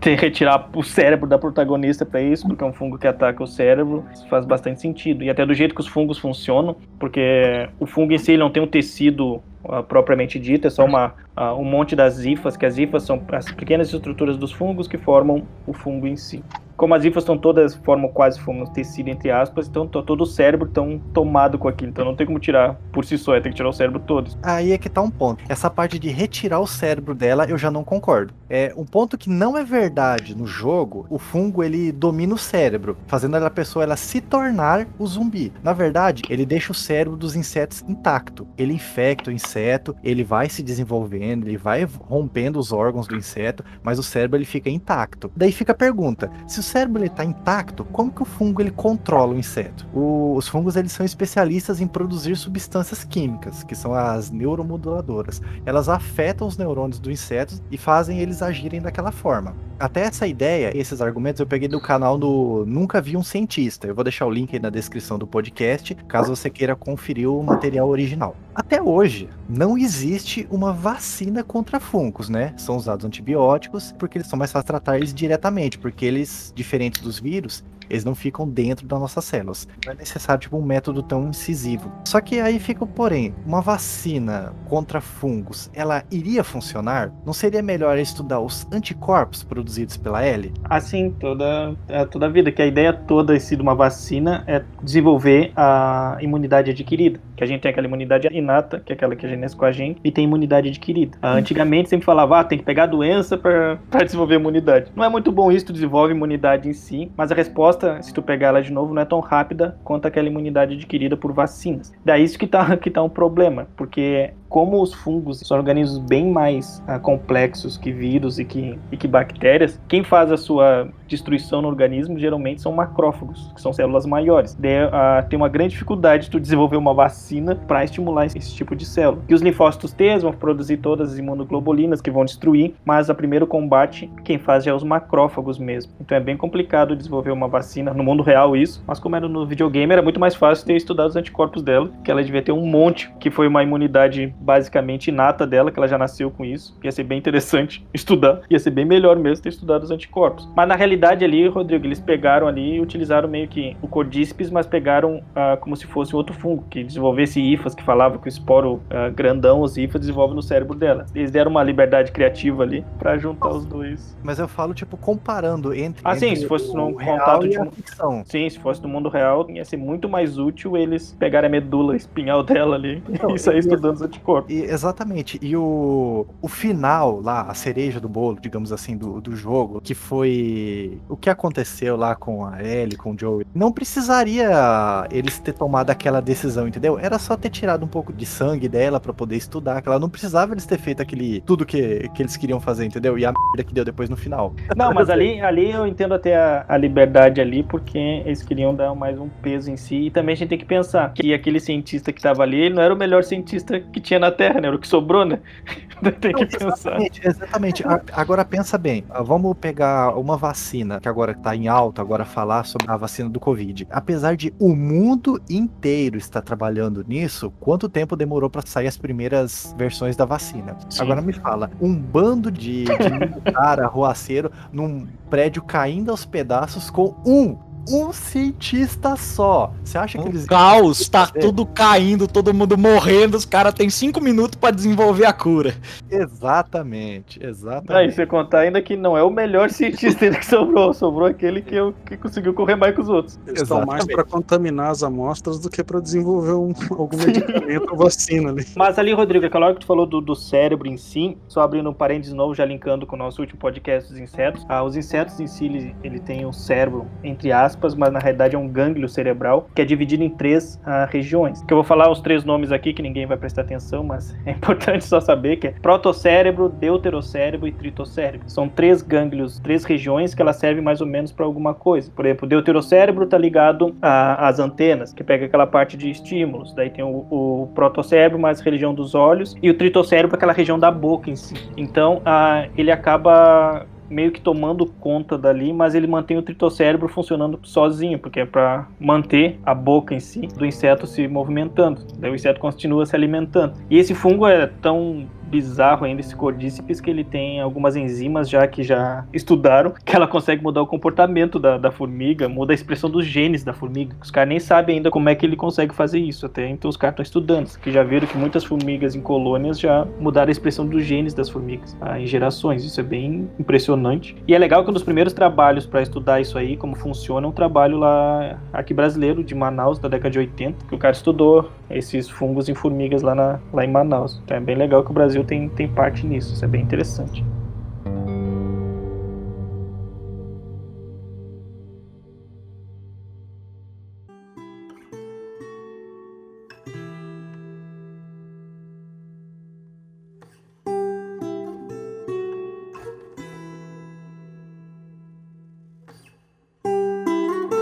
retirar 0.01 0.69
o 0.73 0.83
cérebro 0.83 1.27
da 1.27 1.37
protagonista 1.37 2.05
para 2.05 2.21
isso, 2.21 2.47
porque 2.47 2.63
é 2.63 2.67
um 2.67 2.73
fungo 2.73 2.97
que 2.97 3.07
ataca 3.07 3.43
o 3.43 3.47
cérebro, 3.47 4.05
isso 4.13 4.27
faz 4.29 4.45
bastante 4.45 4.79
sentido. 4.79 5.23
E 5.23 5.29
até 5.29 5.45
do 5.45 5.53
jeito 5.53 5.75
que 5.75 5.81
os 5.81 5.87
fungos 5.87 6.17
funcionam, 6.17 6.77
porque 6.97 7.69
o 7.79 7.85
fungo 7.85 8.13
em 8.13 8.17
si 8.17 8.31
ele 8.31 8.39
não 8.39 8.49
tem 8.49 8.63
um 8.63 8.67
tecido 8.67 9.41
ah, 9.67 9.83
propriamente 9.83 10.39
dito, 10.39 10.67
é 10.67 10.69
só 10.69 10.85
uma, 10.85 11.13
ah, 11.35 11.53
um 11.53 11.65
monte 11.65 11.95
das 11.95 12.23
hifas, 12.23 12.55
que 12.55 12.65
as 12.65 12.77
hifas 12.77 13.03
são 13.03 13.21
as 13.33 13.51
pequenas 13.51 13.93
estruturas 13.93 14.37
dos 14.37 14.51
fungos 14.51 14.87
que 14.87 14.97
formam 14.97 15.43
o 15.65 15.73
fungo 15.73 16.07
em 16.07 16.15
si. 16.15 16.41
Como 16.77 16.93
as 16.93 17.03
hifas 17.03 17.23
estão 17.23 17.37
todas, 17.37 17.73
formam 17.73 18.09
quase 18.09 18.39
formam 18.39 18.65
tecido 18.67 19.09
entre 19.09 19.31
aspas, 19.31 19.67
então 19.67 19.87
to- 19.87 20.03
todo 20.03 20.21
o 20.21 20.25
cérebro 20.27 20.69
tão 20.69 20.99
tomado 21.11 21.57
com 21.57 21.67
aquilo, 21.67 21.89
então 21.89 22.05
não 22.05 22.15
tem 22.15 22.25
como 22.27 22.39
tirar 22.39 22.75
por 22.91 23.03
si 23.03 23.17
só, 23.17 23.33
tem 23.41 23.51
que 23.51 23.55
tirar 23.57 23.69
o 23.69 23.73
cérebro 23.73 23.99
todo. 23.99 24.31
Aí 24.43 24.71
é 24.71 24.77
que 24.77 24.87
tá 24.87 25.01
um 25.01 25.09
ponto. 25.09 25.43
Essa 25.49 25.69
parte 25.69 25.97
de 25.97 26.09
retirar 26.09 26.59
o 26.59 26.67
cérebro 26.67 27.15
dela, 27.15 27.45
eu 27.45 27.57
já 27.57 27.71
não 27.71 27.83
concordo. 27.83 28.33
É 28.49 28.73
um 28.77 28.85
ponto 28.85 29.17
que 29.17 29.29
não 29.29 29.57
é 29.57 29.63
verdade 29.63 30.35
no 30.37 30.45
jogo. 30.45 31.05
O 31.09 31.17
fungo 31.17 31.63
ele 31.63 31.91
domina 31.91 32.35
o 32.35 32.37
cérebro, 32.37 32.95
fazendo 33.07 33.35
a 33.37 33.49
pessoa 33.49 33.83
ela 33.83 33.97
se 33.97 34.21
tornar 34.21 34.87
o 34.99 35.07
zumbi. 35.07 35.51
Na 35.63 35.73
verdade, 35.73 36.21
ele 36.29 36.45
deixa 36.45 36.71
o 36.71 36.75
cérebro 36.75 37.17
dos 37.17 37.35
insetos 37.35 37.83
intacto. 37.87 38.47
Ele 38.57 38.73
infecta 38.73 39.31
o 39.31 39.33
inseto, 39.33 39.95
ele 40.03 40.23
vai 40.23 40.47
se 40.47 40.61
desenvolvendo, 40.61 41.47
ele 41.47 41.57
vai 41.57 41.83
rompendo 41.85 42.59
os 42.59 42.71
órgãos 42.71 43.07
do 43.07 43.15
inseto, 43.15 43.63
mas 43.81 43.97
o 43.97 44.03
cérebro 44.03 44.37
ele 44.37 44.45
fica 44.45 44.69
intacto. 44.69 45.31
Daí 45.35 45.51
fica 45.51 45.71
a 45.71 45.75
pergunta: 45.75 46.29
se 46.45 46.59
o 46.59 46.63
cérebro 46.67 47.01
ele 47.01 47.09
tá 47.09 47.23
intacto, 47.23 47.83
como 47.85 48.11
que 48.11 48.21
o 48.21 48.25
fungo 48.25 48.61
ele 48.61 48.71
controla 48.71 49.33
o 49.33 49.37
inseto? 49.39 49.87
O- 49.93 50.35
os 50.35 50.47
fungos 50.47 50.75
eles 50.75 50.91
são 50.91 51.05
especialistas 51.05 51.81
em 51.81 51.87
produzir 51.87 52.35
substâncias 52.35 53.03
químicas, 53.03 53.63
que 53.63 53.75
são 53.75 53.93
as 53.93 54.29
neuromoduladoras. 54.29 55.41
Elas 55.65 55.89
afetam 55.89 56.47
os 56.47 56.57
neurônios 56.57 56.99
do 56.99 57.11
inseto 57.11 57.55
e 57.71 57.77
fazem 57.77 58.19
eles 58.19 58.41
agirem 58.41 58.81
daquela 58.81 59.11
forma. 59.11 59.55
Até 59.79 60.01
essa 60.01 60.25
ideia, 60.25 60.75
esses 60.75 61.01
argumentos 61.01 61.39
eu 61.39 61.45
peguei 61.45 61.67
do 61.67 61.79
canal 61.79 62.17
do 62.17 62.65
Nunca 62.65 62.99
Vi 62.99 63.15
um 63.15 63.21
Cientista. 63.21 63.85
Eu 63.85 63.93
vou 63.93 64.03
deixar 64.03 64.25
o 64.25 64.31
link 64.31 64.55
aí 64.55 64.59
na 64.59 64.71
descrição 64.71 65.19
do 65.19 65.27
podcast, 65.27 65.93
caso 66.07 66.35
você 66.35 66.49
queira 66.49 66.75
conferir 66.75 67.29
o 67.29 67.43
material 67.43 67.87
original. 67.87 68.35
Até 68.55 68.81
hoje, 68.81 69.29
não 69.47 69.77
existe 69.77 70.47
uma 70.49 70.73
vacina 70.73 71.43
contra 71.43 71.79
fungos, 71.79 72.27
né? 72.27 72.55
São 72.57 72.75
usados 72.75 73.05
antibióticos 73.05 73.93
porque 73.99 74.17
eles 74.17 74.27
são 74.27 74.39
mais 74.39 74.51
fáceis 74.51 74.63
de 74.63 74.67
tratar 74.67 74.97
eles 74.97 75.13
diretamente, 75.13 75.77
porque 75.77 76.05
eles, 76.05 76.51
diferentes 76.55 76.99
dos 76.99 77.19
vírus, 77.19 77.63
eles 77.89 78.03
não 78.03 78.15
ficam 78.15 78.47
dentro 78.47 78.85
das 78.85 78.99
nossas 78.99 79.25
células. 79.25 79.67
Não 79.85 79.93
é 79.93 79.95
necessário 79.95 80.41
tipo, 80.41 80.57
um 80.57 80.61
método 80.61 81.01
tão 81.01 81.29
incisivo. 81.29 81.91
Só 82.05 82.21
que 82.21 82.39
aí 82.39 82.59
fica 82.59 82.83
o 82.83 82.87
porém, 82.87 83.33
uma 83.45 83.61
vacina 83.61 84.53
contra 84.67 85.01
fungos, 85.01 85.69
ela 85.73 86.03
iria 86.11 86.43
funcionar? 86.43 87.11
Não 87.25 87.33
seria 87.33 87.61
melhor 87.61 87.97
estudar 87.97 88.39
os 88.39 88.67
anticorpos 88.71 89.43
produzidos 89.43 89.97
pela 89.97 90.23
L? 90.23 90.53
Assim, 90.65 91.11
toda, 91.11 91.75
é, 91.87 92.05
toda 92.05 92.25
a 92.25 92.29
vida, 92.29 92.51
que 92.51 92.61
a 92.61 92.67
ideia 92.67 92.93
toda 92.93 93.37
de 93.37 93.61
uma 93.61 93.75
vacina 93.75 94.43
é 94.47 94.63
desenvolver 94.83 95.51
a 95.55 96.17
imunidade 96.21 96.71
adquirida. 96.71 97.19
Que 97.37 97.43
a 97.43 97.47
gente 97.47 97.61
tem 97.61 97.71
aquela 97.71 97.87
imunidade 97.87 98.27
inata, 98.31 98.81
que 98.85 98.91
é 98.91 98.95
aquela 98.95 99.15
que 99.15 99.25
a 99.25 99.29
gente 99.29 99.39
nasce 99.39 99.55
com 99.55 99.63
a 99.63 99.71
gente, 99.71 100.01
e 100.03 100.11
tem 100.11 100.25
imunidade 100.25 100.67
adquirida. 100.67 101.17
Ah, 101.21 101.33
Antigamente 101.33 101.87
sempre 101.87 102.05
falava, 102.05 102.39
ah, 102.39 102.43
tem 102.43 102.57
que 102.57 102.65
pegar 102.65 102.83
a 102.83 102.87
doença 102.87 103.37
para 103.37 103.77
desenvolver 104.03 104.35
imunidade. 104.35 104.91
Não 104.95 105.05
é 105.05 105.09
muito 105.09 105.31
bom 105.31 105.51
isso, 105.51 105.67
tu 105.67 105.73
desenvolve 105.73 106.13
imunidade 106.13 106.67
em 106.67 106.73
si, 106.73 107.09
mas 107.15 107.31
a 107.31 107.35
resposta, 107.35 108.01
se 108.01 108.13
tu 108.13 108.21
pegar 108.21 108.47
ela 108.47 108.61
de 108.61 108.73
novo, 108.73 108.93
não 108.93 109.01
é 109.01 109.05
tão 109.05 109.19
rápida 109.19 109.77
quanto 109.83 110.07
aquela 110.07 110.27
imunidade 110.27 110.73
adquirida 110.73 111.15
por 111.15 111.31
vacinas. 111.31 111.93
Daí 112.03 112.23
isso 112.23 112.37
que 112.37 112.47
tá, 112.47 112.75
que 112.77 112.89
tá 112.89 113.03
um 113.03 113.09
problema, 113.09 113.67
porque 113.77 114.31
como 114.49 114.81
os 114.81 114.93
fungos 114.93 115.39
são 115.39 115.57
organismos 115.57 115.99
bem 115.99 116.29
mais 116.31 116.83
ah, 116.87 116.99
complexos 116.99 117.77
que 117.77 117.91
vírus 117.91 118.39
e 118.39 118.45
que, 118.45 118.77
e 118.91 118.97
que 118.97 119.07
bactérias, 119.07 119.79
quem 119.87 120.03
faz 120.03 120.31
a 120.31 120.37
sua 120.37 120.89
destruição 121.07 121.61
no 121.61 121.67
organismo 121.67 122.19
geralmente 122.19 122.61
são 122.61 122.71
macrófagos, 122.71 123.51
que 123.55 123.61
são 123.61 123.71
células 123.71 124.05
maiores. 124.05 124.55
Daí, 124.55 124.77
ah, 124.91 125.25
tem 125.29 125.37
uma 125.37 125.49
grande 125.49 125.71
dificuldade 125.71 126.25
de 126.25 126.29
tu 126.29 126.39
desenvolver 126.39 126.77
uma 126.77 126.93
vacina 126.93 127.55
para 127.55 127.83
estimular 127.83 128.25
esse 128.25 128.53
tipo 128.53 128.75
de 128.75 128.85
célula. 128.85 129.21
E 129.27 129.33
os 129.33 129.41
linfócitos 129.41 129.93
T 129.93 130.17
vão 130.19 130.31
produzir 130.31 130.77
todas 130.77 131.13
as 131.13 131.17
imunoglobulinas 131.17 132.01
que 132.01 132.11
vão 132.11 132.25
destruir, 132.25 132.73
mas 132.85 133.09
a 133.09 133.13
primeiro 133.13 133.47
combate 133.47 134.09
quem 134.23 134.37
faz 134.37 134.63
já 134.63 134.71
é 134.71 134.73
os 134.73 134.83
macrófagos 134.83 135.57
mesmo. 135.57 135.93
Então 135.99 136.17
é 136.17 136.21
bem 136.21 136.37
complicado 136.37 136.95
desenvolver 136.95 137.31
uma 137.31 137.47
vacina 137.47 137.93
no 137.93 138.03
mundo 138.03 138.23
real 138.23 138.55
isso, 138.55 138.83
mas 138.85 138.99
como 138.99 139.15
era 139.15 139.27
no 139.27 139.45
videogame 139.45 139.93
era 139.93 140.01
muito 140.01 140.19
mais 140.19 140.35
fácil 140.35 140.65
ter 140.65 140.75
estudado 140.75 141.09
os 141.09 141.15
anticorpos 141.15 141.61
dela, 141.61 141.89
que 142.03 142.11
ela 142.11 142.23
devia 142.23 142.41
ter 142.41 142.51
um 142.51 142.65
monte, 142.65 143.11
que 143.19 143.29
foi 143.29 143.47
uma 143.47 143.63
imunidade 143.63 144.33
basicamente 144.39 145.07
inata 145.07 145.45
dela, 145.45 145.71
que 145.71 145.79
ela 145.79 145.87
já 145.87 145.97
nasceu 145.97 146.29
com 146.31 146.45
isso. 146.45 146.77
Ia 146.83 146.91
ser 146.91 147.03
bem 147.03 147.17
interessante 147.17 147.85
estudar, 147.93 148.41
ia 148.49 148.59
ser 148.59 148.71
bem 148.71 148.85
melhor 148.85 149.17
mesmo 149.17 149.43
ter 149.43 149.49
estudado 149.49 149.83
os 149.83 149.91
anticorpos. 149.91 150.47
Mas 150.55 150.67
na 150.67 150.75
realidade 150.75 151.23
ali, 151.23 151.47
Rodrigo, 151.47 151.85
eles 151.85 151.99
pegaram 151.99 152.47
ali 152.47 152.75
e 152.75 152.81
utilizaram 152.81 153.27
meio 153.27 153.47
que 153.47 153.75
o 153.81 153.87
cordíceps, 153.87 154.49
mas 154.49 154.65
pegaram 154.65 155.21
ah, 155.35 155.57
como 155.59 155.75
se 155.75 155.85
fosse 155.85 156.15
outro 156.15 156.35
fungo, 156.35 156.63
que 156.69 156.83
desenvolvesse 156.83 157.41
hifas, 157.41 157.73
que 157.75 157.83
falava 157.83 158.17
que 158.17 158.27
o 158.27 158.29
esporo 158.29 158.81
ah, 158.89 159.09
grandão, 159.09 159.61
os 159.61 159.77
hifas, 159.77 160.01
desenvolve 160.01 160.33
no 160.33 160.41
cérebro 160.41 160.75
dela. 160.75 161.05
Eles 161.13 161.31
deram 161.31 161.51
uma 161.51 161.63
liberdade 161.63 162.11
criativa 162.11 162.63
ali 162.63 162.85
pra 162.97 163.17
juntar 163.17 163.49
os 163.49 163.65
dois. 163.65 164.17
Mas 164.23 164.39
eu 164.39 164.47
falo, 164.47 164.73
tipo, 164.73 164.97
comparando 164.97 165.73
entre, 165.73 166.01
Ah, 166.03 166.15
sim, 166.15 166.27
entre 166.27 166.41
se 166.41 166.47
fosse 166.47 166.73
num 166.73 166.93
contato 166.93 167.47
de 167.47 167.57
ficção. 167.71 168.23
Sim, 168.25 168.49
se 168.49 168.59
fosse 168.59 168.81
no 168.81 168.89
mundo 168.89 169.09
real, 169.09 169.49
ia 169.49 169.65
ser 169.65 169.77
muito 169.77 170.07
mais 170.07 170.37
útil 170.37 170.77
eles 170.77 171.15
pegarem 171.19 171.47
a 171.47 171.51
medula 171.51 171.95
espinhal 171.95 172.43
dela 172.43 172.75
ali 172.75 173.03
Não, 173.21 173.35
e 173.35 173.39
sair 173.39 173.59
estudando 173.59 173.95
os 173.95 174.01
anticorpos. 174.01 174.26
Concordo. 174.27 174.51
E, 174.51 174.63
exatamente. 174.63 175.39
E 175.41 175.55
o, 175.55 176.27
o 176.41 176.47
final 176.49 177.21
lá, 177.21 177.43
a 177.43 177.53
cereja 177.53 177.97
do 177.97 178.09
bolo, 178.09 178.37
digamos 178.41 178.73
assim, 178.73 178.97
do, 178.97 179.21
do 179.21 179.33
jogo, 179.33 179.79
que 179.79 179.95
foi 179.95 180.99
o 181.07 181.15
que 181.15 181.29
aconteceu 181.29 181.95
lá 181.95 182.13
com 182.13 182.45
a 182.45 182.61
Ellie, 182.61 182.97
com 182.97 183.13
o 183.13 183.17
Joey, 183.17 183.47
não 183.55 183.71
precisaria 183.71 185.07
eles 185.09 185.39
ter 185.39 185.53
tomado 185.53 185.89
aquela 185.91 186.21
decisão, 186.21 186.67
entendeu? 186.67 186.99
Era 186.99 187.17
só 187.17 187.37
ter 187.37 187.49
tirado 187.49 187.85
um 187.85 187.87
pouco 187.87 188.11
de 188.11 188.25
sangue 188.25 188.67
dela 188.67 188.99
para 188.99 189.13
poder 189.13 189.37
estudar, 189.37 189.81
que 189.81 189.87
ela 189.87 189.99
não 189.99 190.09
precisava 190.09 190.53
eles 190.53 190.65
ter 190.65 190.77
feito 190.77 191.01
aquele 191.01 191.39
tudo 191.41 191.65
que, 191.65 192.09
que 192.09 192.21
eles 192.21 192.35
queriam 192.35 192.59
fazer, 192.59 192.85
entendeu? 192.85 193.17
E 193.17 193.25
a 193.25 193.31
merda 193.31 193.63
que 193.63 193.73
deu 193.73 193.85
depois 193.85 194.09
no 194.09 194.17
final. 194.17 194.53
Não, 194.75 194.93
mas 194.93 195.09
ali, 195.09 195.39
ali 195.39 195.71
eu 195.71 195.87
entendo 195.87 196.13
até 196.13 196.35
a, 196.35 196.65
a 196.67 196.75
liberdade 196.75 197.39
ali, 197.39 197.63
porque 197.63 197.97
eles 197.97 198.43
queriam 198.43 198.75
dar 198.75 198.93
mais 198.93 199.17
um 199.17 199.29
peso 199.41 199.71
em 199.71 199.77
si. 199.77 200.07
E 200.07 200.11
também 200.11 200.33
a 200.33 200.35
gente 200.35 200.49
tem 200.49 200.57
que 200.57 200.65
pensar 200.65 201.13
que 201.13 201.33
aquele 201.33 201.61
cientista 201.61 202.11
que 202.11 202.21
tava 202.21 202.43
ali, 202.43 202.57
ele 202.57 202.75
não 202.75 202.83
era 202.83 202.93
o 202.93 202.97
melhor 202.97 203.23
cientista 203.23 203.79
que 203.79 204.01
tinha 204.01 204.16
na 204.19 204.31
Terra, 204.31 204.59
né? 204.61 204.67
Era 204.67 204.75
o 204.75 204.79
que 204.79 204.87
sobrou, 204.87 205.25
né? 205.25 205.39
tem 206.21 206.33
que 206.33 206.41
Não, 206.41 206.47
pensar. 206.47 206.91
Exatamente, 207.01 207.21
exatamente. 207.27 207.87
A- 207.87 208.01
Agora 208.13 208.43
pensa 208.45 208.77
bem, 208.77 209.03
ah, 209.09 209.21
vamos 209.23 209.55
pegar 209.57 210.15
uma 210.17 210.37
vacina 210.37 210.99
que 210.99 211.07
agora 211.09 211.33
tá 211.33 211.55
em 211.55 211.67
alta, 211.67 212.01
agora 212.01 212.23
falar 212.25 212.63
sobre 212.65 212.89
a 212.91 212.97
vacina 212.97 213.29
do 213.29 213.39
Covid. 213.39 213.87
Apesar 213.89 214.35
de 214.35 214.53
o 214.59 214.75
mundo 214.75 215.41
inteiro 215.49 216.17
estar 216.17 216.41
trabalhando 216.41 217.03
nisso, 217.07 217.51
quanto 217.59 217.89
tempo 217.89 218.15
demorou 218.15 218.49
para 218.49 218.61
sair 218.65 218.87
as 218.87 218.97
primeiras 218.97 219.73
versões 219.77 220.15
da 220.15 220.25
vacina? 220.25 220.75
Sim. 220.89 221.01
Agora 221.03 221.21
me 221.21 221.33
fala, 221.33 221.69
um 221.81 221.95
bando 221.95 222.51
de, 222.51 222.85
de 222.85 223.09
militar 223.19 223.79
arruaceiro 223.83 224.51
num 224.71 225.07
prédio 225.29 225.61
caindo 225.63 226.11
aos 226.11 226.25
pedaços 226.25 226.89
com 226.89 227.15
um, 227.25 227.57
um 227.91 228.11
cientista 228.13 229.15
só. 229.15 229.71
Você 229.83 229.97
acha 229.97 230.17
que 230.17 230.23
Um 230.23 230.27
eles 230.29 230.45
caos, 230.45 231.07
tá 231.09 231.29
É. 231.33 231.39
tudo 231.39 231.65
caindo, 231.65 232.27
todo 232.27 232.53
mundo 232.53 232.77
morrendo, 232.77 233.35
os 233.37 233.45
caras 233.45 233.73
têm 233.73 233.89
cinco 233.89 234.21
minutos 234.21 234.55
pra 234.59 234.71
desenvolver 234.71 235.25
a 235.25 235.33
cura. 235.33 235.73
Exatamente, 236.09 237.39
Aí 237.43 237.49
exatamente. 237.49 238.15
você 238.15 238.25
contar 238.25 238.59
ainda 238.59 238.81
que 238.81 238.95
não 238.95 239.17
é 239.17 239.23
o 239.23 239.29
melhor 239.29 239.69
cientista 239.71 240.25
ainda 240.25 240.37
que 240.37 240.45
sobrou, 240.45 240.93
sobrou 240.93 241.27
aquele 241.27 241.61
que, 241.61 241.75
eu, 241.75 241.93
que 242.05 242.17
conseguiu 242.17 242.53
correr 242.53 242.75
mais 242.75 242.93
que 242.93 243.01
os 243.01 243.09
outros. 243.09 243.39
Eles 243.47 243.61
estão 243.61 243.85
mais 243.85 244.05
para 244.05 244.23
contaminar 244.23 244.91
as 244.91 245.03
amostras 245.03 245.59
do 245.59 245.69
que 245.69 245.83
para 245.83 245.99
desenvolver 245.99 246.53
um- 246.53 246.73
algum 246.97 247.17
medicamento 247.17 247.91
ou 247.91 247.97
vacina 247.97 248.49
ali. 248.49 248.65
Mas 248.75 248.97
ali, 248.99 249.13
Rodrigo, 249.13 249.45
aquela 249.45 249.65
hora 249.67 249.75
que 249.75 249.81
tu 249.81 249.87
falou 249.87 250.05
do, 250.05 250.21
do 250.21 250.35
cérebro 250.35 250.87
em 250.87 250.97
si, 250.97 251.37
só 251.47 251.61
abrindo 251.61 251.89
um 251.89 251.93
parênteses 251.93 252.33
novo, 252.33 252.53
já 252.53 252.65
linkando 252.65 253.05
com 253.05 253.15
o 253.15 253.19
nosso 253.19 253.41
último 253.41 253.59
podcast 253.59 254.09
dos 254.11 254.19
insetos. 254.19 254.65
Ah, 254.69 254.83
os 254.83 254.95
insetos 254.95 255.39
em 255.39 255.47
si, 255.47 255.65
ele, 255.65 255.95
ele 256.03 256.19
tem 256.19 256.45
um 256.45 256.53
cérebro, 256.53 257.05
entre 257.23 257.51
aspas, 257.51 257.76
mas 257.95 258.11
na 258.11 258.19
realidade 258.19 258.55
é 258.55 258.59
um 258.59 258.67
gânglio 258.67 259.07
cerebral, 259.07 259.69
que 259.73 259.81
é 259.81 259.85
dividido 259.85 260.23
em 260.23 260.29
três 260.29 260.79
ah, 260.85 261.07
regiões. 261.09 261.61
Que 261.63 261.73
eu 261.73 261.77
vou 261.77 261.83
falar 261.83 262.09
os 262.11 262.19
três 262.19 262.43
nomes 262.43 262.71
aqui, 262.71 262.93
que 262.93 263.01
ninguém 263.01 263.25
vai 263.25 263.37
prestar 263.37 263.61
atenção, 263.61 264.03
mas 264.03 264.35
é 264.45 264.51
importante 264.51 265.05
só 265.05 265.19
saber 265.19 265.57
que 265.57 265.67
é 265.67 265.71
protocérebro, 265.71 266.69
deuterocérebro 266.69 267.67
e 267.67 267.71
tritocérebro. 267.71 268.49
São 268.49 268.67
três 268.67 269.01
gânglios, 269.01 269.59
três 269.59 269.83
regiões 269.83 270.33
que 270.33 270.41
elas 270.41 270.57
servem 270.57 270.83
mais 270.83 271.01
ou 271.01 271.07
menos 271.07 271.31
para 271.31 271.45
alguma 271.45 271.73
coisa. 271.73 272.11
Por 272.11 272.25
exemplo, 272.25 272.45
o 272.45 272.49
deuterocérebro 272.49 273.23
está 273.23 273.37
ligado 273.37 273.95
às 274.01 274.59
antenas, 274.59 275.13
que 275.13 275.23
pega 275.23 275.45
aquela 275.45 275.67
parte 275.67 275.97
de 275.97 276.09
estímulos. 276.09 276.73
Daí 276.73 276.89
tem 276.89 277.03
o, 277.03 277.25
o 277.29 277.69
protocérebro, 277.73 278.39
mais 278.39 278.59
região 278.59 278.93
dos 278.93 279.15
olhos, 279.15 279.55
e 279.61 279.69
o 279.69 279.73
tritocérebro, 279.73 280.35
aquela 280.35 280.53
região 280.53 280.77
da 280.77 280.91
boca 280.91 281.29
em 281.29 281.35
si. 281.35 281.55
Então, 281.75 282.21
ah, 282.25 282.67
ele 282.77 282.91
acaba 282.91 283.85
meio 284.09 284.31
que 284.31 284.41
tomando 284.41 284.85
conta 284.85 285.37
dali, 285.37 285.73
mas 285.73 285.95
ele 285.95 286.07
mantém 286.07 286.37
o 286.37 286.41
tritocérebro 286.41 287.07
funcionando 287.07 287.59
sozinho, 287.63 288.19
porque 288.19 288.41
é 288.41 288.45
para 288.45 288.87
manter 288.99 289.59
a 289.65 289.73
boca 289.73 290.13
em 290.13 290.19
si 290.19 290.47
do 290.47 290.65
inseto 290.65 291.05
se 291.05 291.27
movimentando. 291.27 292.01
Daí 292.17 292.31
o 292.31 292.35
inseto 292.35 292.59
continua 292.59 293.05
se 293.05 293.15
alimentando. 293.15 293.73
E 293.89 293.97
esse 293.97 294.13
fungo 294.13 294.47
é 294.47 294.67
tão 294.67 295.27
bizarro 295.47 296.05
ainda 296.05 296.21
esse 296.21 296.35
cordíceps 296.35 297.01
que 297.01 297.09
ele 297.09 297.23
tem 297.23 297.61
algumas 297.61 297.95
enzimas 297.95 298.49
já 298.49 298.67
que 298.67 298.83
já 298.83 299.25
estudaram 299.33 299.93
que 300.05 300.15
ela 300.15 300.27
consegue 300.27 300.63
mudar 300.63 300.81
o 300.81 300.87
comportamento 300.87 301.59
da, 301.59 301.77
da 301.77 301.91
formiga, 301.91 302.47
muda 302.47 302.73
a 302.73 302.75
expressão 302.75 303.09
dos 303.09 303.25
genes 303.25 303.63
da 303.63 303.73
formiga. 303.73 304.15
Os 304.21 304.31
caras 304.31 304.49
nem 304.49 304.59
sabem 304.59 304.97
ainda 304.97 305.09
como 305.09 305.29
é 305.29 305.35
que 305.35 305.45
ele 305.45 305.55
consegue 305.55 305.93
fazer 305.93 306.19
isso, 306.19 306.45
até 306.45 306.67
então 306.67 306.89
os 306.89 306.97
caras 306.97 307.13
estão 307.13 307.23
estudando, 307.23 307.77
que 307.79 307.91
já 307.91 308.03
viram 308.03 308.27
que 308.27 308.37
muitas 308.37 308.63
formigas 308.63 309.15
em 309.15 309.21
colônias 309.21 309.79
já 309.79 310.05
mudaram 310.19 310.49
a 310.49 310.51
expressão 310.51 310.85
dos 310.85 311.03
genes 311.03 311.33
das 311.33 311.49
formigas 311.49 311.97
ah, 312.01 312.19
em 312.19 312.25
gerações. 312.25 312.83
Isso 312.83 312.99
é 312.99 313.03
bem 313.03 313.49
impressionante. 313.59 314.35
E 314.47 314.53
é 314.53 314.57
legal 314.57 314.83
que 314.83 314.89
um 314.89 314.93
dos 314.93 315.03
primeiros 315.03 315.33
trabalhos 315.33 315.85
para 315.85 316.01
estudar 316.01 316.41
isso 316.41 316.57
aí, 316.57 316.77
como 316.77 316.95
funciona, 316.95 317.45
é 317.45 317.49
um 317.49 317.53
trabalho 317.53 317.97
lá 317.97 318.59
aqui 318.73 318.93
brasileiro 318.93 319.43
de 319.43 319.55
Manaus 319.55 319.99
da 319.99 320.07
década 320.07 320.29
de 320.29 320.39
80, 320.39 320.85
que 320.85 320.95
o 320.95 320.97
cara 320.97 321.13
estudou 321.13 321.69
esses 321.89 322.29
fungos 322.29 322.69
em 322.69 322.75
formigas 322.75 323.21
lá, 323.21 323.33
na, 323.33 323.59
lá 323.73 323.85
em 323.85 323.91
Manaus. 323.91 324.41
Então 324.43 324.57
é 324.57 324.59
bem 324.59 324.75
legal 324.75 325.03
que 325.03 325.11
o 325.11 325.13
Brasil 325.13 325.43
tem, 325.43 325.69
tem 325.69 325.87
parte 325.87 326.25
nisso, 326.25 326.53
isso 326.53 326.65
é 326.65 326.67
bem 326.67 326.81
interessante. 326.81 327.43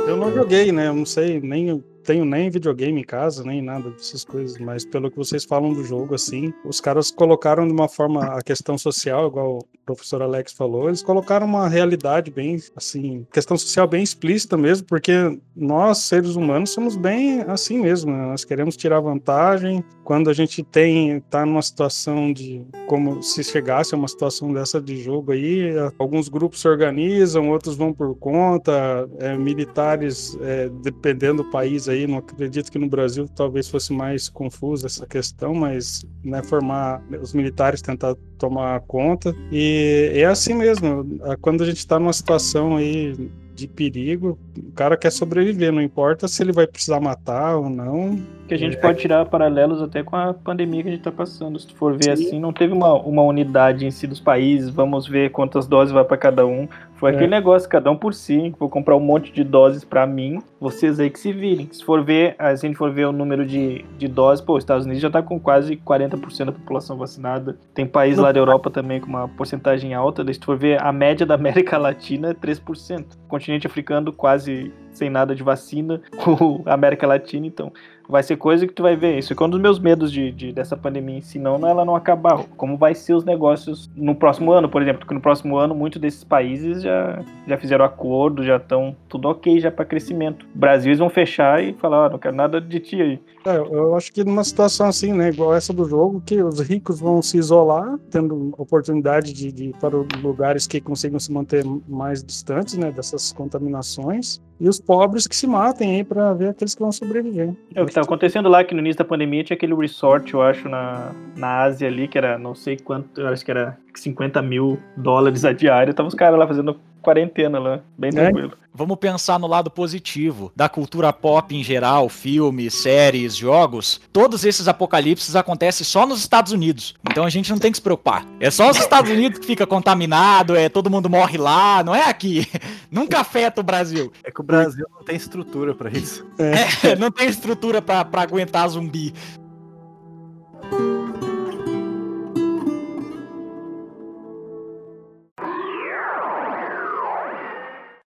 Eu 0.07 0.17
não 0.17 0.31
joguei, 0.31 0.71
né? 0.71 0.87
Eu 0.87 0.93
não 0.93 1.05
sei, 1.05 1.41
nem 1.41 1.83
tenho 2.05 2.23
nem 2.23 2.49
videogame 2.49 3.01
em 3.01 3.03
casa, 3.03 3.43
nem 3.43 3.61
nada 3.61 3.89
dessas 3.89 4.23
coisas, 4.23 4.57
mas 4.59 4.85
pelo 4.85 5.09
que 5.09 5.17
vocês 5.17 5.43
falam 5.43 5.73
do 5.73 5.83
jogo, 5.83 6.15
assim, 6.15 6.53
os 6.63 6.79
caras 6.79 7.11
colocaram 7.11 7.67
de 7.67 7.73
uma 7.73 7.89
forma 7.89 8.23
a 8.25 8.41
questão 8.41 8.77
social, 8.77 9.27
igual 9.27 9.57
o 9.57 9.65
professor 9.85 10.21
Alex 10.21 10.53
falou, 10.53 10.87
eles 10.87 11.01
colocaram 11.01 11.45
uma 11.45 11.67
realidade 11.67 12.31
bem, 12.31 12.57
assim, 12.75 13.25
questão 13.31 13.57
social 13.57 13.87
bem 13.87 14.03
explícita 14.03 14.55
mesmo, 14.57 14.85
porque 14.87 15.13
nós, 15.55 15.99
seres 15.99 16.35
humanos, 16.35 16.71
somos 16.71 16.95
bem 16.95 17.41
assim 17.47 17.79
mesmo, 17.79 18.11
né? 18.11 18.27
Nós 18.27 18.45
queremos 18.45 18.77
tirar 18.77 18.99
vantagem 18.99 19.83
quando 20.03 20.29
a 20.29 20.33
gente 20.33 20.63
tem, 20.63 21.19
tá 21.21 21.45
numa 21.45 21.61
situação 21.61 22.31
de, 22.31 22.63
como 22.87 23.21
se 23.23 23.43
chegasse 23.43 23.95
a 23.95 23.97
uma 23.97 24.07
situação 24.07 24.53
dessa 24.53 24.79
de 24.79 25.01
jogo 25.01 25.31
aí, 25.31 25.71
alguns 25.97 26.29
grupos 26.29 26.61
se 26.61 26.67
organizam, 26.67 27.49
outros 27.49 27.75
vão 27.75 27.91
por 27.91 28.15
conta, 28.15 29.09
é, 29.19 29.35
militares, 29.37 30.37
é, 30.41 30.69
dependendo 30.83 31.43
do 31.43 31.49
país 31.49 31.89
aí, 31.89 31.94
não 32.08 32.17
acredito 32.17 32.71
que 32.71 32.77
no 32.77 32.89
Brasil 32.89 33.27
talvez 33.27 33.69
fosse 33.69 33.93
mais 33.93 34.27
confusa 34.27 34.88
essa 34.88 35.05
questão, 35.05 35.53
mas 35.53 36.05
né, 36.23 36.43
formar 36.43 37.01
os 37.21 37.34
militares 37.34 37.81
tentar 37.81 38.15
tomar 38.38 38.81
conta. 38.81 39.36
E 39.51 40.12
é 40.13 40.25
assim 40.25 40.53
mesmo, 40.53 41.05
quando 41.41 41.63
a 41.63 41.65
gente 41.65 41.77
está 41.77 41.99
numa 41.99 42.13
situação 42.13 42.77
aí 42.77 43.31
de 43.55 43.67
perigo, 43.67 44.37
o 44.57 44.71
cara 44.73 44.97
quer 44.97 45.11
sobreviver, 45.11 45.71
não 45.71 45.81
importa 45.81 46.27
se 46.27 46.43
ele 46.43 46.51
vai 46.51 46.67
precisar 46.67 46.99
matar 46.99 47.55
ou 47.55 47.69
não. 47.69 48.19
Que 48.47 48.53
a 48.53 48.57
gente 48.57 48.77
pode 48.77 48.99
tirar 48.99 49.25
paralelos 49.25 49.81
até 49.81 50.03
com 50.03 50.15
a 50.15 50.31
pandemia 50.31 50.83
que 50.83 50.89
a 50.89 50.91
gente 50.91 50.99
está 50.99 51.11
passando. 51.11 51.57
Se 51.57 51.65
tu 51.65 51.75
for 51.75 51.97
ver 51.97 52.11
assim, 52.11 52.39
não 52.39 52.53
teve 52.53 52.73
uma, 52.73 52.93
uma 52.93 53.23
unidade 53.23 53.87
em 53.87 53.91
si 53.91 54.05
dos 54.05 54.19
países, 54.19 54.69
vamos 54.69 55.07
ver 55.07 55.31
quantas 55.31 55.65
doses 55.65 55.91
vai 55.91 56.03
para 56.03 56.15
cada 56.17 56.45
um. 56.45 56.67
Foi 56.93 57.11
É. 57.11 57.15
aquele 57.15 57.31
negócio, 57.31 57.67
cada 57.67 57.89
um 57.89 57.95
por 57.97 58.13
si. 58.13 58.53
Vou 58.59 58.69
comprar 58.69 58.95
um 58.95 58.99
monte 58.99 59.31
de 59.33 59.43
doses 59.43 59.83
para 59.83 60.05
mim, 60.05 60.39
vocês 60.59 60.99
aí 60.99 61.09
que 61.09 61.19
se 61.19 61.33
virem. 61.33 61.67
Se 61.71 61.83
for 61.83 62.03
ver, 62.03 62.35
se 62.37 62.43
a 62.43 62.55
gente 62.55 62.77
for 62.77 62.91
ver 62.91 63.05
o 63.07 63.11
número 63.11 63.45
de, 63.45 63.83
de 63.97 64.07
doses, 64.07 64.45
pô, 64.45 64.53
os 64.57 64.63
Estados 64.63 64.85
Unidos 64.85 65.01
já 65.01 65.09
tá 65.09 65.23
com 65.23 65.39
quase 65.39 65.75
40% 65.77 66.45
da 66.45 66.51
população 66.51 66.97
vacinada. 66.97 67.57
Tem 67.73 67.85
país 67.87 68.17
lá 68.17 68.31
da 68.31 68.39
Europa 68.39 68.69
também 68.69 69.01
com 69.01 69.07
uma 69.07 69.27
porcentagem 69.27 69.93
alta. 69.95 70.23
Se 70.31 70.39
tu 70.39 70.45
for 70.45 70.57
ver, 70.57 70.81
a 70.83 70.91
média 70.91 71.25
da 71.25 71.33
América 71.33 71.77
Latina 71.79 72.29
é 72.29 72.33
3%. 72.35 73.05
O 73.25 73.27
continente 73.45 73.67
africano 73.67 74.12
quase 74.12 74.73
sem 74.91 75.10
nada 75.10 75.36
de 75.36 75.43
vacina, 75.43 76.01
com 76.23 76.63
a 76.65 76.73
América 76.73 77.05
Latina, 77.05 77.45
então 77.45 77.71
vai 78.09 78.23
ser 78.23 78.37
coisa 78.37 78.65
que 78.67 78.73
tu 78.73 78.83
vai 78.83 78.95
ver. 78.95 79.17
Isso 79.17 79.33
é 79.37 79.43
um 79.43 79.49
dos 79.49 79.59
meus 79.61 79.79
medos 79.79 80.11
de, 80.11 80.31
de- 80.31 80.51
dessa 80.53 80.75
pandemia, 80.77 81.21
se 81.21 81.39
não 81.39 81.55
ela 81.67 81.83
não 81.85 81.95
acabar. 81.95 82.43
Como 82.57 82.77
vai 82.77 82.93
ser 82.95 83.13
os 83.13 83.23
negócios 83.23 83.89
no 83.95 84.13
próximo 84.15 84.51
ano, 84.51 84.69
por 84.69 84.81
exemplo, 84.81 84.99
porque 84.99 85.13
no 85.13 85.21
próximo 85.21 85.57
ano 85.57 85.73
muitos 85.75 85.99
desses 86.01 86.23
países 86.23 86.83
já, 86.83 87.23
já 87.47 87.57
fizeram 87.57 87.85
acordo, 87.85 88.43
já 88.43 88.57
estão 88.57 88.95
tudo 89.09 89.27
ok 89.29 89.59
já 89.59 89.71
para 89.71 89.85
crescimento. 89.85 90.45
O 90.55 90.57
Brasil 90.57 90.89
eles 90.89 90.99
vão 90.99 91.09
fechar 91.09 91.63
e 91.63 91.73
falar, 91.73 92.07
ó, 92.07 92.09
não 92.09 92.19
quero 92.19 92.35
nada 92.35 92.59
de 92.61 92.79
ti 92.79 93.01
aí. 93.01 93.19
É, 93.45 93.57
eu 93.57 93.95
acho 93.95 94.11
que 94.11 94.23
numa 94.23 94.43
situação 94.43 94.87
assim, 94.87 95.13
né, 95.13 95.29
igual 95.29 95.53
essa 95.53 95.71
do 95.71 95.85
jogo, 95.85 96.21
que 96.25 96.41
os 96.41 96.59
ricos 96.59 96.99
vão 96.99 97.21
se 97.21 97.37
isolar, 97.37 97.97
tendo 98.09 98.53
oportunidade 98.57 99.33
de, 99.33 99.51
de 99.51 99.65
ir 99.65 99.75
para 99.79 99.95
lugares 100.21 100.65
que 100.65 100.81
consigam 100.81 101.19
se 101.19 101.31
manter 101.31 101.63
mais 101.87 102.23
distantes, 102.23 102.75
né, 102.77 102.91
dessas 102.91 103.31
contaminações, 103.33 104.41
e 104.59 104.69
os 104.69 104.79
pobres 104.79 105.27
que 105.27 105.35
se 105.35 105.45
matem 105.47 105.95
aí 105.97 106.03
para 106.03 106.33
ver 106.33 106.49
aqueles 106.49 106.73
que 106.73 106.81
vão 106.81 106.91
sobreviver. 106.91 107.53
É 107.73 107.81
o 107.81 107.85
que 107.85 107.91
estava 107.95 108.05
acontecendo 108.05 108.49
lá, 108.49 108.63
que 108.63 108.73
no 108.73 108.81
início 108.81 108.99
da 108.99 109.05
pandemia 109.05 109.43
tinha 109.43 109.55
aquele 109.55 109.73
resort, 109.73 110.34
eu 110.34 110.41
acho, 110.41 110.67
na, 110.67 111.13
na 111.38 111.62
Ásia 111.63 111.88
ali, 111.88 112.08
que 112.08 112.17
era 112.17 112.38
não 112.38 112.53
sei 112.53 112.77
quanto, 112.77 113.21
eu 113.21 113.27
acho 113.27 113.43
que 113.45 113.51
era 113.51 113.77
50 113.99 114.41
mil 114.41 114.79
dólares 114.95 115.45
a 115.45 115.53
diária, 115.53 115.93
tava 115.93 116.10
os 116.10 116.15
caras 116.15 116.39
lá 116.39 116.47
fazendo 116.47 116.79
quarentena 117.05 117.60
lá, 117.60 117.81
bem 117.95 118.12
tranquilo. 118.12 118.53
Vamos 118.73 118.97
pensar 118.97 119.39
no 119.39 119.45
lado 119.45 119.69
positivo 119.69 120.51
da 120.55 120.67
cultura 120.67 121.13
pop 121.13 121.55
em 121.55 121.63
geral, 121.63 122.10
filmes, 122.10 122.73
séries, 122.73 123.36
jogos. 123.36 124.01
Todos 124.12 124.43
esses 124.43 124.67
apocalipses 124.67 125.36
acontecem 125.36 125.86
só 125.86 126.05
nos 126.05 126.19
Estados 126.19 126.51
Unidos. 126.51 126.95
Então 127.10 127.23
a 127.23 127.29
gente 127.29 127.51
não 127.51 127.60
tem 127.60 127.71
que 127.71 127.77
se 127.77 127.81
preocupar. 127.81 128.25
É 128.39 128.49
só 128.49 128.69
os 128.69 128.77
Estados 128.77 129.12
Unidos 129.12 129.38
que 129.39 129.45
fica 129.45 129.67
contaminado, 129.67 130.55
é 130.55 130.67
todo 130.67 130.89
mundo 130.89 131.10
morre 131.10 131.38
lá, 131.38 131.84
não 131.84 131.93
é 131.95 132.10
aqui. 132.10 132.47
Nunca 132.89 133.19
afeta 133.19 133.62
o 133.62 133.63
Brasil. 133.63 134.12
É 134.23 134.31
que 134.31 134.41
o 134.41 134.43
Brasil 134.43 134.86
não 134.91 135.03
tem 135.03 135.15
estrutura 135.15 135.75
pra 135.75 135.91
isso. 135.91 136.25
É, 136.39 136.95
não 136.97 137.12
tem 137.12 137.27
estrutura 137.27 137.81
pra 137.81 138.08
aguentar 138.13 138.67
zumbi. 138.67 139.13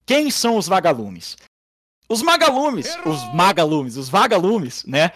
Quem 0.07 0.31
são 0.31 0.57
os 0.57 0.67
vagalumes? 0.67 1.37
Os 2.09 2.21
magalumes, 2.21 2.97
os 3.05 3.33
magalumes, 3.33 3.97
os 3.97 4.07
vagalumes, 4.07 4.85
né? 4.85 5.11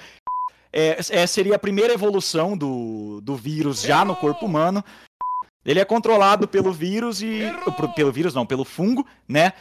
É, 0.73 0.97
é, 1.10 1.25
seria 1.25 1.56
a 1.56 1.60
primeira 1.60 1.93
evolução 1.93 2.58
do, 2.58 3.21
do 3.21 3.36
vírus 3.36 3.82
já 3.82 4.04
no 4.04 4.15
corpo 4.15 4.45
humano. 4.45 4.84
Ele 5.65 5.80
é 5.80 5.86
controlado 5.86 6.47
pelo 6.47 6.73
vírus 6.73 7.21
e. 7.21 7.41
Pelo 7.95 8.12
vírus 8.12 8.34
não, 8.34 8.45
pelo 8.45 8.65
fungo, 8.65 9.08
né? 9.27 9.54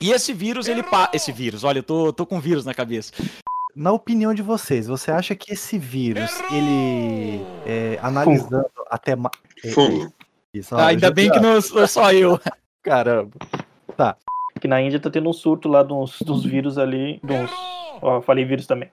E 0.00 0.12
esse 0.12 0.32
vírus, 0.32 0.68
ele. 0.68 0.82
Pa... 0.82 1.10
Esse 1.12 1.32
vírus, 1.32 1.62
olha, 1.64 1.80
eu 1.80 1.82
tô, 1.82 2.12
tô 2.12 2.24
com 2.24 2.40
vírus 2.40 2.64
na 2.64 2.72
cabeça. 2.72 3.12
Na 3.74 3.92
opinião 3.92 4.32
de 4.32 4.40
vocês, 4.40 4.86
você 4.86 5.10
acha 5.10 5.34
que 5.34 5.52
esse 5.52 5.78
vírus, 5.78 6.30
ele. 6.50 7.40
É, 7.66 7.98
analisando 8.00 8.70
até. 8.88 9.14
ma- 9.14 9.30
é, 9.62 9.70
Fungo. 9.72 10.04
é, 10.06 10.58
isso, 10.58 10.74
Ah, 10.74 10.86
ainda 10.86 11.10
bem 11.10 11.30
que 11.30 11.40
não 11.40 11.60
sou 11.60 11.86
só 11.86 12.12
eu. 12.12 12.40
Caramba. 12.82 13.32
Que 14.60 14.68
na 14.68 14.80
Índia 14.80 15.00
tá 15.00 15.10
tendo 15.10 15.28
um 15.28 15.32
surto 15.32 15.68
lá 15.68 15.82
uns, 15.94 16.18
de 16.18 16.30
uns 16.30 16.44
vírus 16.44 16.78
ali. 16.78 17.20
Uns, 17.22 17.50
ó, 18.02 18.20
falei 18.20 18.44
vírus 18.44 18.66
também. 18.66 18.88